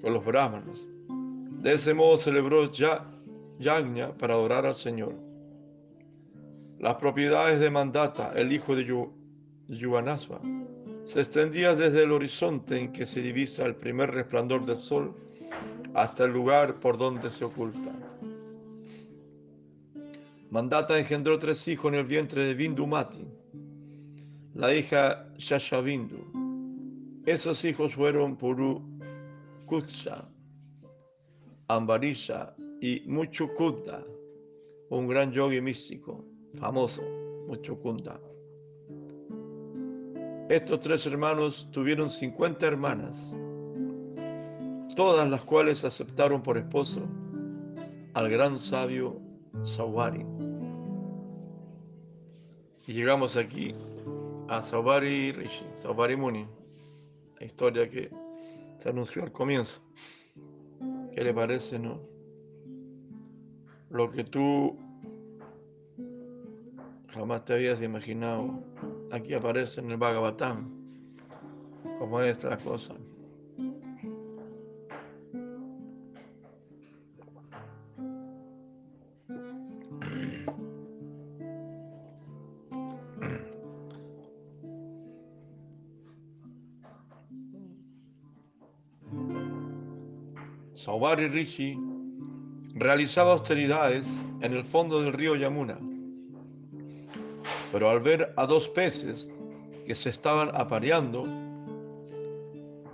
[0.00, 0.88] con los brahmanos.
[1.60, 3.06] De ese modo celebró ya
[3.60, 5.14] yagna para adorar al Señor.
[6.78, 8.86] Las propiedades de Mandata, el hijo de
[9.68, 10.40] Yuvanasva,
[11.04, 15.14] se extendían desde el horizonte en que se divisa el primer resplandor del sol
[15.94, 17.92] hasta el lugar por donde se oculta.
[20.50, 23.26] Mandata engendró tres hijos en el vientre de Vindumati,
[24.54, 27.22] la hija Shashavindu.
[27.26, 28.82] Esos hijos fueron Puru
[29.66, 30.24] Kuksha,
[31.68, 34.02] Ambarisha y Muchukunda,
[34.88, 36.24] un gran yogi místico
[36.58, 37.02] famoso,
[37.46, 38.20] Muchukunda.
[40.48, 43.32] Estos tres hermanos tuvieron 50 hermanas,
[44.96, 47.02] todas las cuales aceptaron por esposo
[48.14, 49.20] al gran sabio
[49.62, 50.24] Sawari.
[52.86, 53.74] Y llegamos aquí
[54.48, 56.46] a Sawari Rishi, Sawari Muni,
[57.38, 58.10] la historia que
[58.78, 59.80] se anunció al comienzo.
[61.14, 62.00] ¿Qué le parece, no?
[63.90, 64.78] Lo que tú
[67.08, 68.62] jamás te habías imaginado,
[69.10, 70.70] aquí aparece en el Bhagavatam,
[71.98, 72.94] como es la cosa.
[90.76, 91.89] Saubhari Rishi
[92.80, 95.78] realizaba austeridades en el fondo del río Yamuna,
[97.70, 99.30] pero al ver a dos peces
[99.86, 101.26] que se estaban apareando,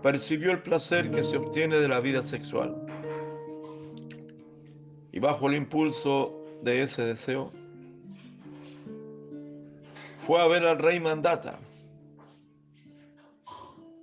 [0.03, 2.75] percibió el placer que se obtiene de la vida sexual.
[5.13, 7.53] Y bajo el impulso de ese deseo,
[10.17, 11.61] fue a ver al rey Mandata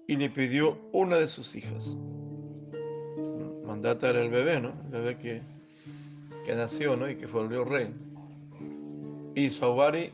[0.07, 1.97] y le pidió una de sus hijas.
[3.65, 4.69] Mandata era el bebé, ¿no?
[4.85, 5.52] El bebé que,
[6.45, 7.09] que nació, ¿no?
[7.09, 7.93] Y que volvió rey.
[9.35, 10.11] Y Saubari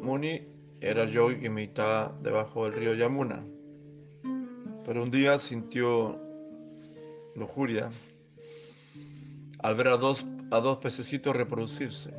[0.00, 0.42] Muni
[0.80, 3.42] era yogi que meditaba debajo del río Yamuna.
[4.84, 6.20] Pero un día sintió
[7.34, 7.90] lujuria
[9.60, 12.10] al ver a dos, a dos pececitos reproducirse.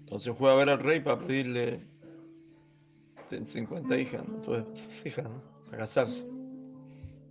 [0.00, 1.80] Entonces fue a ver al rey para pedirle
[3.46, 5.42] 50 hijas, sus hijas, ¿no?
[5.72, 6.33] a casarse.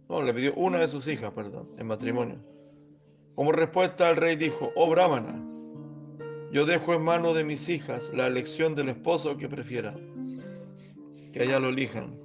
[0.10, 2.38] No, le pidió una de sus hijas, perdón, en matrimonio.
[3.36, 5.41] Como respuesta, el rey dijo, oh Brahmana,
[6.51, 9.95] yo dejo en manos de mis hijas la elección del esposo que prefiera,
[11.32, 12.24] que ella lo elijan.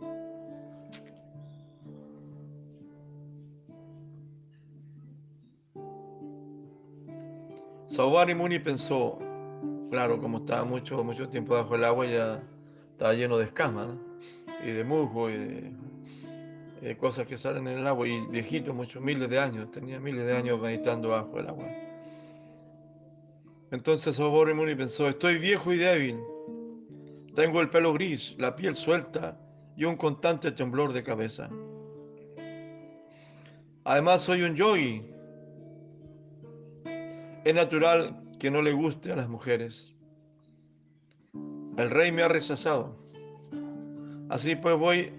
[7.87, 9.19] Saubari Muni pensó,
[9.91, 12.43] claro, como estaba mucho, mucho tiempo bajo el agua, ya
[12.93, 13.89] estaba lleno de escamas
[14.63, 15.73] y de musgo y de
[16.83, 20.27] eh, cosas que salen en el agua y viejito, muchos miles de años, tenía miles
[20.27, 21.67] de años meditando bajo el agua.
[23.71, 26.19] Entonces Sobori Muni pensó, estoy viejo y débil,
[27.35, 29.39] tengo el pelo gris, la piel suelta
[29.77, 31.49] y un constante temblor de cabeza.
[33.85, 35.03] Además soy un yogi.
[37.45, 39.95] Es natural que no le guste a las mujeres.
[41.33, 42.97] El rey me ha rechazado.
[44.29, 45.13] Así pues voy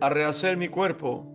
[0.00, 1.26] a rehacer mi cuerpo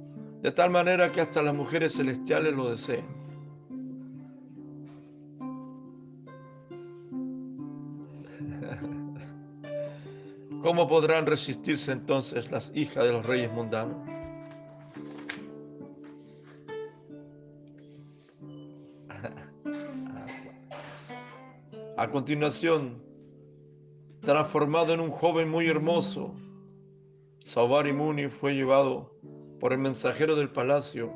[0.41, 3.05] de tal manera que hasta las mujeres celestiales lo deseen.
[10.61, 13.97] ¿Cómo podrán resistirse entonces las hijas de los reyes mundanos?
[21.97, 23.01] A continuación,
[24.21, 26.35] transformado en un joven muy hermoso,
[27.45, 29.11] Saubari Muni fue llevado
[29.59, 31.13] por el mensajero del palacio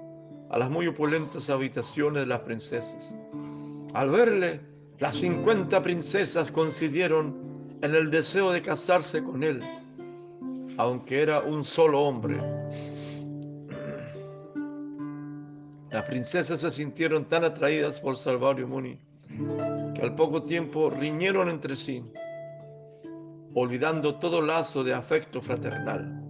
[0.51, 3.15] a las muy opulentas habitaciones de las princesas.
[3.95, 4.61] Al verle,
[4.99, 7.35] las 50 princesas coincidieron
[7.81, 9.59] en el deseo de casarse con él,
[10.77, 12.37] aunque era un solo hombre.
[15.89, 18.99] Las princesas se sintieron tan atraídas por Salvario Muni
[19.95, 22.03] que al poco tiempo riñeron entre sí
[23.53, 26.23] olvidando todo lazo de afecto fraternal.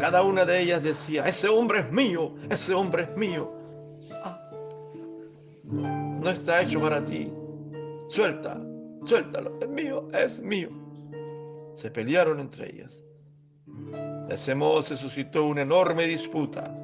[0.00, 3.52] Cada una de ellas decía, ese hombre es mío, ese hombre es mío.
[5.64, 7.30] No está hecho para ti.
[8.08, 8.60] Suelta,
[9.04, 10.70] suéltalo, es mío, es mío.
[11.74, 13.02] Se pelearon entre ellas.
[14.28, 16.74] De ese modo se suscitó una enorme disputa.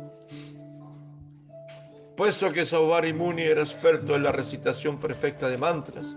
[2.17, 6.15] Puesto que Saubari Muni era experto en la recitación perfecta de mantras,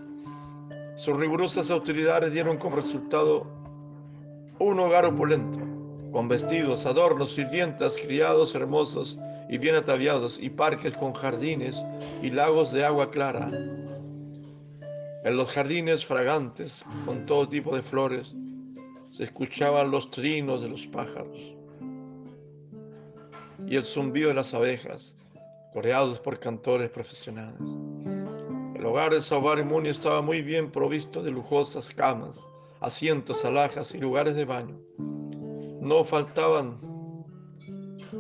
[0.98, 3.46] sus rigurosas autoridades dieron como resultado
[4.60, 5.60] un hogar opulento,
[6.12, 11.84] con vestidos, adornos, sirvientas, criados hermosos y bien ataviados, y parques con jardines
[12.22, 13.52] y lagos de agua clara.
[15.24, 18.34] En los jardines fragantes, con todo tipo de flores,
[19.12, 21.56] se escuchaban los trinos de los pájaros
[23.68, 25.18] y el zumbido de las abejas,
[25.74, 27.60] coreados por cantores profesionales.
[28.76, 32.48] El hogar de Sabar Muni estaba muy bien provisto de lujosas camas,
[32.86, 34.80] asientos, alhajas y lugares de baño.
[35.82, 36.80] No faltaban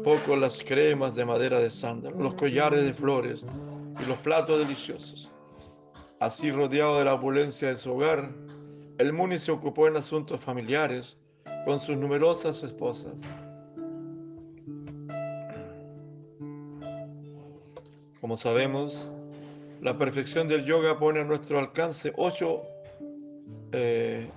[0.03, 3.43] poco las cremas de madera de sándalo, los collares de flores
[4.01, 5.31] y los platos deliciosos.
[6.19, 8.33] Así rodeado de la opulencia de su hogar,
[8.97, 11.15] el Muni se ocupó en asuntos familiares
[11.65, 13.21] con sus numerosas esposas.
[18.19, 19.13] Como sabemos,
[19.81, 22.63] la perfección del yoga pone a nuestro alcance ocho
[23.71, 24.27] eh,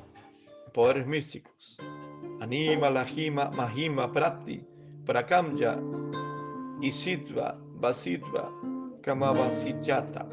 [0.78, 1.80] poderes místicos.
[2.40, 4.64] Anima, Lajima, Mahima, Prapti,
[5.04, 5.76] Prakamya,
[6.80, 8.48] Isitva, Vasitva,
[9.02, 10.24] Kamavasiyata,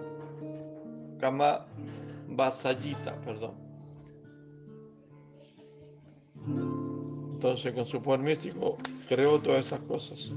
[1.19, 3.55] Kamavasayita, perdón.
[7.33, 8.77] Entonces, con su poder místico,
[9.07, 10.31] creó todas esas cosas.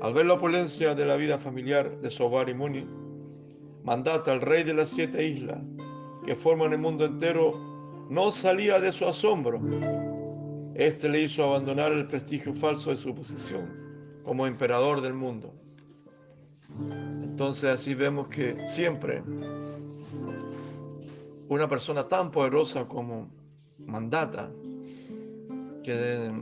[0.00, 2.86] Al ver la opulencia de la vida familiar de Sobar y Muni,
[3.82, 5.58] mandata al rey de las siete islas
[6.24, 7.75] que forman el mundo entero
[8.08, 9.60] no salía de su asombro.
[10.74, 15.54] Este le hizo abandonar el prestigio falso de su posición como emperador del mundo.
[17.22, 19.22] Entonces así vemos que siempre
[21.48, 23.30] una persona tan poderosa como
[23.78, 24.50] Mandata,
[25.84, 26.32] que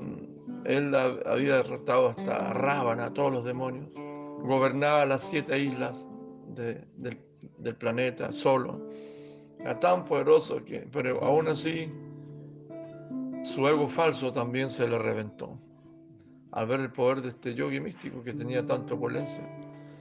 [0.64, 3.90] él había derrotado hasta Rábana, todos los demonios,
[4.42, 6.06] gobernaba las siete islas
[6.48, 8.88] del planeta solo.
[9.64, 11.90] Era tan poderoso que, pero aún así,
[13.44, 15.58] su ego falso también se le reventó
[16.52, 19.42] al ver el poder de este yogi místico que tenía tanta opulencia.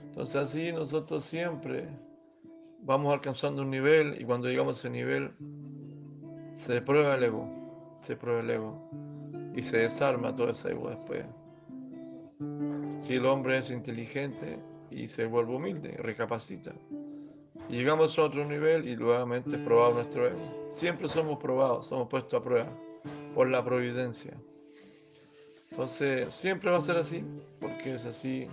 [0.04, 1.88] Entonces así nosotros siempre
[2.82, 5.32] vamos alcanzando un nivel y cuando llegamos a ese nivel
[6.52, 8.90] se prueba el ego, se prueba el ego
[9.56, 11.24] y se desarma todo ese ego después.
[12.98, 14.58] Si el hombre es inteligente
[14.90, 16.74] y se vuelve humilde, recapacita.
[17.68, 20.70] Y llegamos a otro nivel y nuevamente es probado nuestro ego.
[20.72, 22.68] Siempre somos probados, somos puestos a prueba
[23.34, 24.34] por la providencia.
[25.70, 27.24] Entonces, siempre va a ser así,
[27.60, 28.46] porque es así,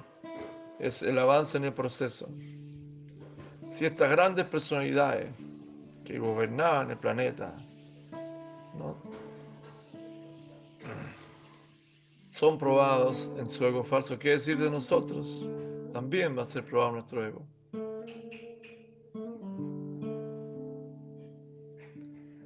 [0.79, 2.27] es el avance en el proceso.
[3.69, 5.29] Si estas grandes personalidades
[6.03, 7.55] que gobernaban el planeta,
[8.77, 8.97] ¿no?
[12.41, 14.17] son probados en su ego falso.
[14.17, 15.47] ¿Qué decir de nosotros?
[15.93, 17.45] También va a ser probado nuestro ego.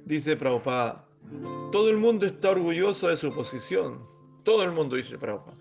[0.06, 1.04] Dice Prabhupada,
[1.72, 3.98] todo el mundo está orgulloso de su posición.
[4.44, 5.58] Todo el mundo dice Prabhupada.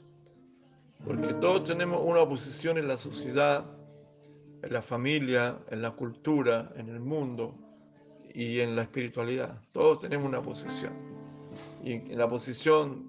[1.04, 3.66] Porque todos tenemos una posición en la sociedad,
[4.62, 7.56] en la familia, en la cultura, en el mundo
[8.36, 9.60] y en la espiritualidad.
[9.72, 10.94] Todos tenemos una posición.
[11.84, 13.04] Y en la posición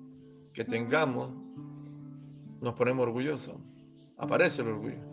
[0.54, 1.34] que tengamos,
[2.62, 3.56] nos ponemos orgullosos.
[4.16, 5.04] Aparece el orgullo.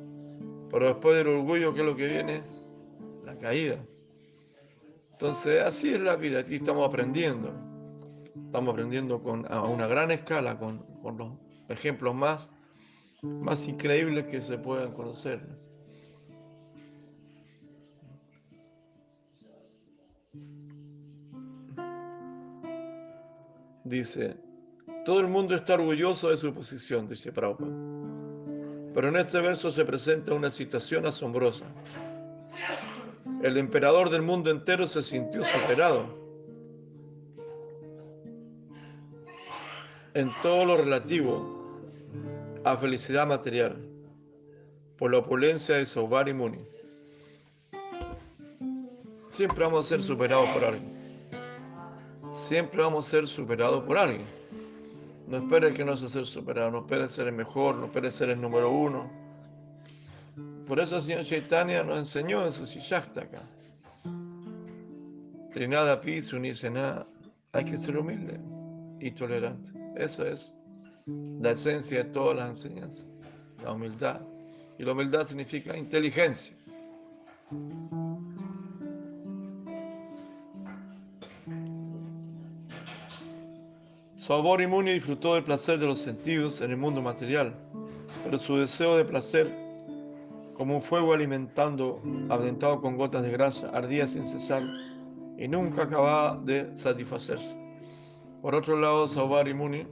[0.71, 2.43] Pero después del orgullo, ¿qué es lo que viene?
[3.25, 3.77] La caída.
[5.13, 6.39] Entonces, así es la vida.
[6.39, 7.53] Aquí estamos aprendiendo.
[8.45, 11.33] Estamos aprendiendo con, a una gran escala, con, con los
[11.69, 12.49] ejemplos más,
[13.21, 15.39] más increíbles que se puedan conocer.
[23.85, 24.37] Dice,
[25.05, 27.71] todo el mundo está orgulloso de su posición, dice Prabhupada.
[28.93, 31.65] Pero en este verso se presenta una situación asombrosa.
[33.41, 36.05] El emperador del mundo entero se sintió superado
[40.13, 41.63] en todo lo relativo
[42.63, 43.75] a felicidad material
[44.97, 46.65] por la opulencia de Sobar y Muni.
[49.29, 50.93] Siempre vamos a ser superados por alguien.
[52.31, 54.25] Siempre vamos a ser superados por alguien.
[55.27, 58.29] No esperes que no se ser superado, no esperes ser el mejor, no esperes ser
[58.29, 59.22] el número uno.
[60.67, 63.43] Por eso el señor Chaitanya nos enseñó eso, si ya está acá.
[65.51, 67.07] Trinada piso, ni nada.
[67.51, 68.39] Hay que ser humilde
[68.99, 69.71] y tolerante.
[69.95, 70.53] Eso es
[71.05, 73.05] la esencia de todas las enseñanzas.
[73.63, 74.21] La humildad.
[74.79, 76.55] Y la humildad significa inteligencia.
[84.59, 87.53] y Muni disfrutó del placer de los sentidos en el mundo material,
[88.23, 89.62] pero su deseo de placer,
[90.63, 94.63] como un fuego alimentando, aventado con gotas de grasa, ardía sin cesar
[95.37, 97.57] y nunca acababa de satisfacerse.
[98.41, 99.85] Por otro lado, Saubhari Muni,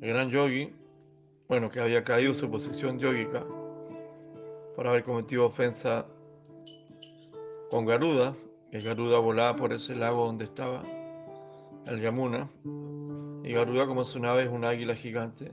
[0.00, 0.74] el gran yogi,
[1.48, 3.46] bueno, que había caído su posición yogica
[4.74, 6.04] por haber cometido ofensa
[7.70, 8.34] con Garuda,
[8.72, 10.82] que Garuda volaba por ese lago donde estaba
[11.86, 12.50] el Yamuna,
[13.44, 15.52] y Garuda como su nave es un águila gigante,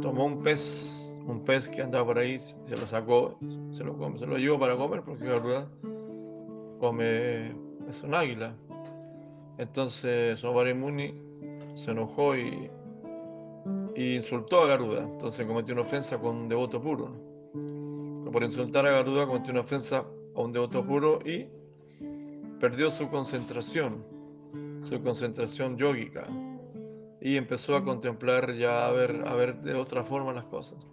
[0.00, 3.38] tomó un pez, un pez que andaba por ahí, se lo sacó,
[3.72, 5.68] se lo, come, llevó para comer, porque Garuda
[6.78, 7.48] come,
[7.88, 8.54] es un águila.
[9.58, 11.14] Entonces Sobarimuni
[11.74, 12.70] se enojó y,
[13.94, 17.10] insultó a Garuda, entonces cometió una ofensa con un devoto puro.
[18.32, 21.46] Por insultar a Garuda cometió una ofensa a un devoto puro y
[22.58, 24.02] perdió su concentración,
[24.82, 26.26] su concentración yógica
[27.24, 30.84] y empezó a contemplar ya a ver, a ver de otra forma las cosas.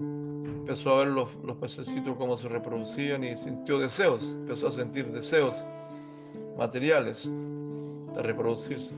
[0.00, 5.12] Empezó a ver los, los pececitos cómo se reproducían y sintió deseos, empezó a sentir
[5.12, 5.64] deseos
[6.58, 7.30] materiales
[8.14, 8.96] de reproducirse.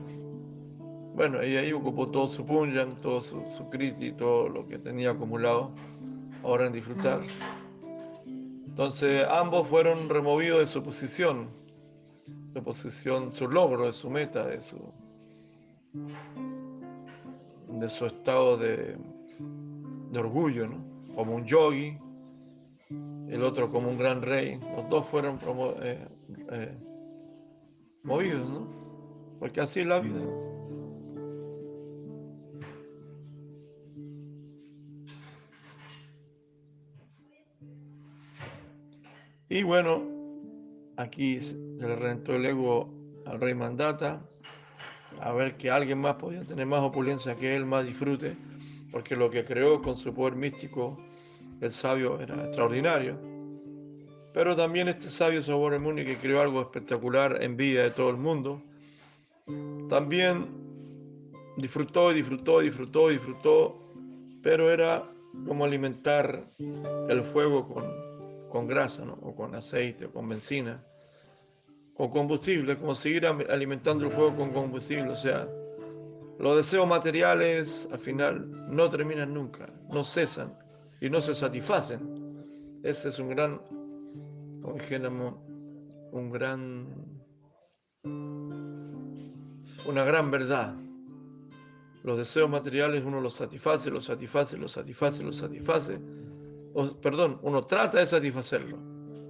[1.13, 5.11] Bueno, y ahí ocupó todo su punyan, todo su, su kriti, todo lo que tenía
[5.11, 5.71] acumulado,
[6.43, 7.21] ahora en disfrutar.
[8.25, 11.49] Entonces ambos fueron removidos de su posición,
[12.51, 14.91] su posición, su logro, de su meta, de su,
[17.79, 18.97] de su estado de,
[20.11, 20.87] de orgullo, ¿no?
[21.15, 21.97] como un yogi,
[23.27, 24.59] el otro como un gran rey.
[24.75, 26.07] Los dos fueron promo, eh,
[26.51, 26.77] eh,
[28.03, 28.67] movidos, ¿no?
[29.39, 30.21] Porque así es la vida.
[39.49, 40.03] Y bueno,
[40.97, 42.93] aquí se le rentó el ego
[43.25, 44.21] al rey Mandata,
[45.21, 48.35] a ver que alguien más podía tener más opulencia que él, más disfrute,
[48.91, 50.97] porque lo que creó con su poder místico
[51.61, 53.17] el sabio era extraordinario.
[54.33, 58.61] Pero también este sabio Saboremuni que creó algo espectacular en vida de todo el mundo,
[59.89, 60.47] también
[61.57, 63.93] disfrutó y disfrutó disfrutó disfrutó,
[64.43, 65.09] pero era
[65.47, 66.45] como alimentar
[67.09, 67.85] el fuego con,
[68.49, 70.83] con grasa, o con aceite, o con benzina,
[71.97, 75.09] con combustible, como seguir alimentando el fuego con combustible.
[75.09, 75.47] O sea,
[76.39, 80.55] los deseos materiales al final no terminan nunca, no cesan
[81.01, 82.37] y no se satisfacen.
[82.83, 83.57] Ese es un gran,
[84.61, 85.35] como dijéramos,
[86.11, 86.87] un gran,
[89.87, 90.75] una gran verdad.
[92.03, 95.99] Los deseos materiales uno los satisface, los satisface, los satisface, los satisface.
[96.75, 98.77] O, perdón, uno trata de satisfacerlo,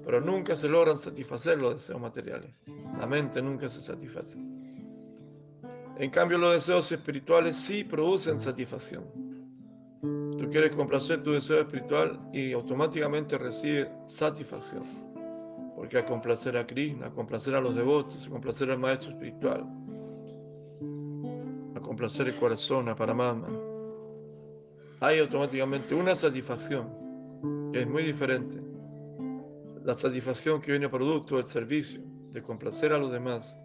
[0.08, 2.50] pero nunca se logran satisfacer los deseos materiales.
[2.98, 4.38] La mente nunca se satisface.
[5.98, 9.04] En cambio, los deseos espirituales sí producen satisfacción.
[10.38, 14.84] Tú quieres complacer tu deseo espiritual y automáticamente recibes satisfacción.
[15.76, 19.66] Porque al complacer a Krishna, a complacer a los devotos, a complacer al maestro espiritual,
[21.76, 23.50] a complacer el corazón, a Paramatma,
[25.02, 26.88] hay automáticamente una satisfacción
[27.74, 28.67] que es muy diferente.
[29.88, 32.02] La satisfacción que viene producto del servicio,
[32.34, 33.58] de complacer a los demás,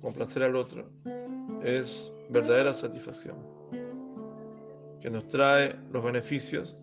[0.00, 0.88] complacer al otro,
[1.64, 3.36] es verdadera satisfacción
[5.00, 6.76] que nos trae los beneficios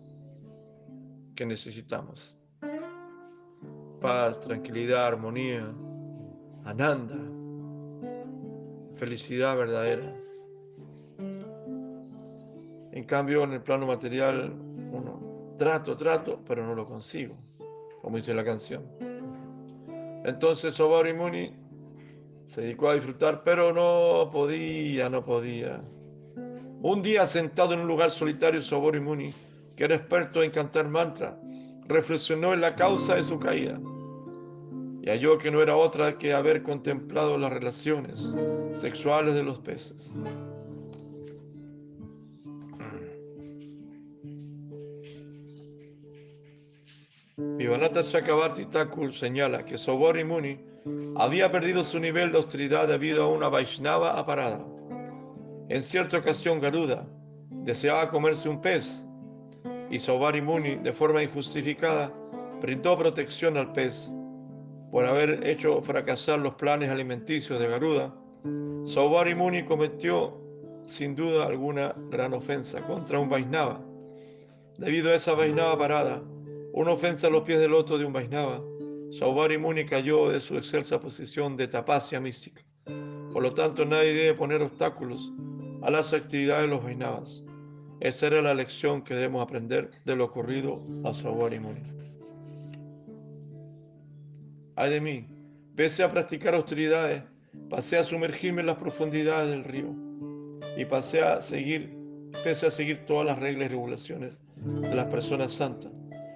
[1.34, 2.36] que necesitamos.
[4.02, 5.72] Paz, tranquilidad, armonía,
[6.66, 7.16] ananda,
[8.94, 10.14] felicidad verdadera.
[12.92, 14.52] En cambio, en el plano material,
[14.92, 17.36] uno trato, trato, pero no lo consigo,
[18.02, 18.82] como dice la canción.
[20.24, 21.52] Entonces, Obari Muni
[22.44, 25.80] se dedicó a disfrutar, pero no podía, no podía.
[26.82, 29.32] Un día sentado en un lugar solitario, Sobori Muni,
[29.76, 31.38] que era experto en cantar mantra,
[31.86, 33.78] reflexionó en la causa de su caída
[35.02, 38.36] y halló que no era otra que haber contemplado las relaciones
[38.72, 40.16] sexuales de los peces.
[47.56, 50.58] Vivanata Chakrabarti Thakur señala que Sobori Muni
[51.16, 54.64] había perdido su nivel de austeridad debido a una Vaishnava aparada.
[55.68, 57.06] En cierta ocasión Garuda
[57.50, 59.06] deseaba comerse un pez
[59.90, 62.12] y Saubhari Muni, de forma injustificada,
[62.62, 64.10] brindó protección al pez.
[64.90, 68.14] Por haber hecho fracasar los planes alimenticios de Garuda,
[68.86, 70.40] Saubhari Muni cometió
[70.86, 73.80] sin duda alguna gran ofensa contra un Vaisnava.
[74.78, 76.22] Debido a esa Vaisnava parada,
[76.72, 78.62] una ofensa a los pies del loto de un Vaisnava,
[79.10, 82.62] Saubhari Muni cayó de su excelsa posición de tapasya mística.
[83.32, 85.32] Por lo tanto, nadie debe poner obstáculos
[85.82, 87.44] a las actividades de los Vainavas.
[88.00, 91.80] Esa era la lección que debemos aprender de lo ocurrido a Saubhari Muni.
[94.76, 95.28] Ay de mí,
[95.76, 97.22] Pese a practicar austeridades,
[97.70, 99.94] pasé a sumergirme en las profundidades del río
[100.76, 101.96] y pasé a seguir,
[102.44, 105.90] pese a seguir todas las reglas y regulaciones de las personas santas.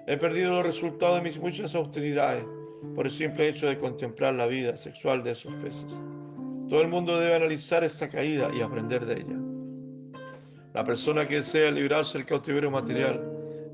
[0.07, 2.45] He perdido los resultados de mis muchas austeridades
[2.95, 5.99] por el simple hecho de contemplar la vida sexual de esos peces.
[6.69, 9.37] Todo el mundo debe analizar esta caída y aprender de ella.
[10.73, 13.21] La persona que desea librarse del cautiverio material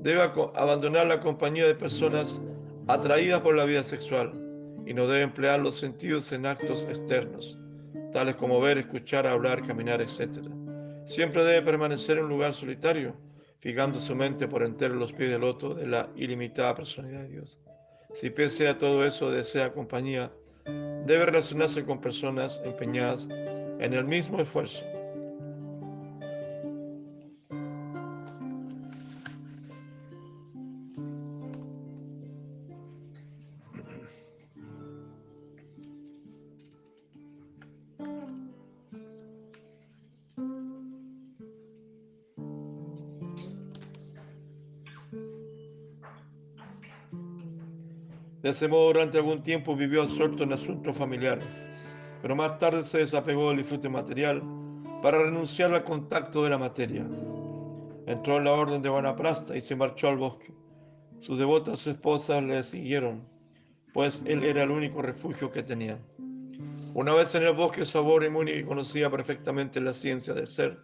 [0.00, 0.22] debe
[0.56, 2.40] abandonar la compañía de personas
[2.88, 4.32] atraídas por la vida sexual
[4.84, 7.58] y no debe emplear los sentidos en actos externos,
[8.12, 10.48] tales como ver, escuchar, hablar, caminar, etc.
[11.04, 13.14] Siempre debe permanecer en un lugar solitario,
[13.64, 17.28] fijando su mente por entero en los pies del loto de la ilimitada personalidad de
[17.28, 17.58] Dios.
[18.12, 20.30] Si pese a todo eso desea compañía,
[21.06, 24.84] debe relacionarse con personas empeñadas en el mismo esfuerzo
[48.62, 51.44] Modo, durante algún tiempo vivió absorto en asuntos familiares,
[52.22, 54.42] pero más tarde se desapegó del disfrute material
[55.02, 57.04] para renunciar al contacto de la materia.
[58.06, 60.54] Entró en la orden de Vanaprasta y se marchó al bosque.
[61.20, 63.26] Sus devotas esposas le siguieron,
[63.92, 65.98] pues él era el único refugio que tenía.
[66.94, 70.78] Una vez en el bosque, Sabor y conocía perfectamente la ciencia del ser,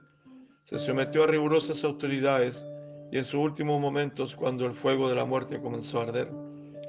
[0.65, 2.65] se sometió a rigurosas autoridades
[3.13, 6.31] y en sus últimos momentos, cuando el fuego de la muerte comenzó a arder,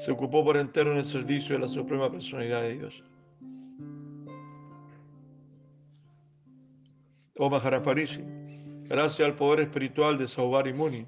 [0.01, 3.03] se ocupó por entero en el servicio de la Suprema Personalidad de Dios.
[7.37, 8.23] Oh Maharaparishi,
[8.87, 11.05] gracias al poder espiritual de Saubari Muni,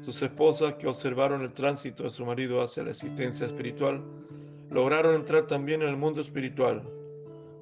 [0.00, 4.02] sus esposas que observaron el tránsito de su marido hacia la existencia espiritual,
[4.70, 6.82] lograron entrar también en el mundo espiritual,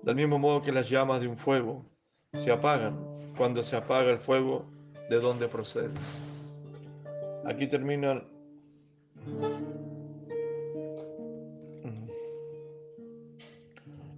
[0.04, 1.84] del mismo modo que las llamas de un fuego
[2.34, 2.96] se apagan
[3.36, 4.70] cuando se apaga el fuego
[5.10, 5.90] de donde procede.
[7.44, 8.22] Aquí termina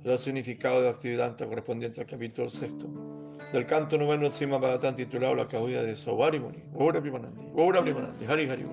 [0.05, 2.86] el significado de actividad correspondiente al capítulo sexto
[3.52, 6.62] del canto noveno Sima Bhagavatam titulado La caída de Sobarimuni.
[6.74, 8.64] Ora Primanandi, Ora Primanandi, Hari Hari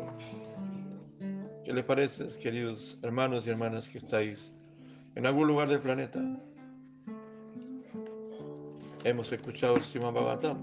[1.63, 4.51] ¿Qué les parece, queridos hermanos y hermanas que estáis
[5.15, 6.19] en algún lugar del planeta?
[9.03, 10.57] Hemos escuchado el Sima Bhagavatam,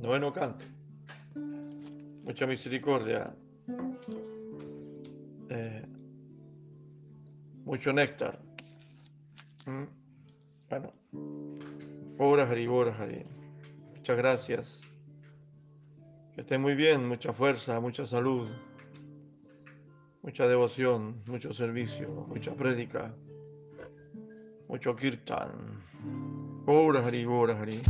[0.00, 0.64] noveno canto.
[2.24, 3.34] Mucha misericordia.
[5.48, 5.86] Eh,
[7.64, 8.38] mucho néctar.
[9.66, 10.01] ¿Mm?
[10.72, 10.90] Bueno,
[12.16, 13.26] obras Hari, Hari.
[13.94, 14.80] Muchas gracias.
[16.34, 18.48] Que estén muy bien, mucha fuerza, mucha salud,
[20.22, 23.14] mucha devoción, mucho servicio, mucha prédica,
[24.66, 25.82] mucho kirtan.
[26.64, 27.80] Obras Hari, Hari.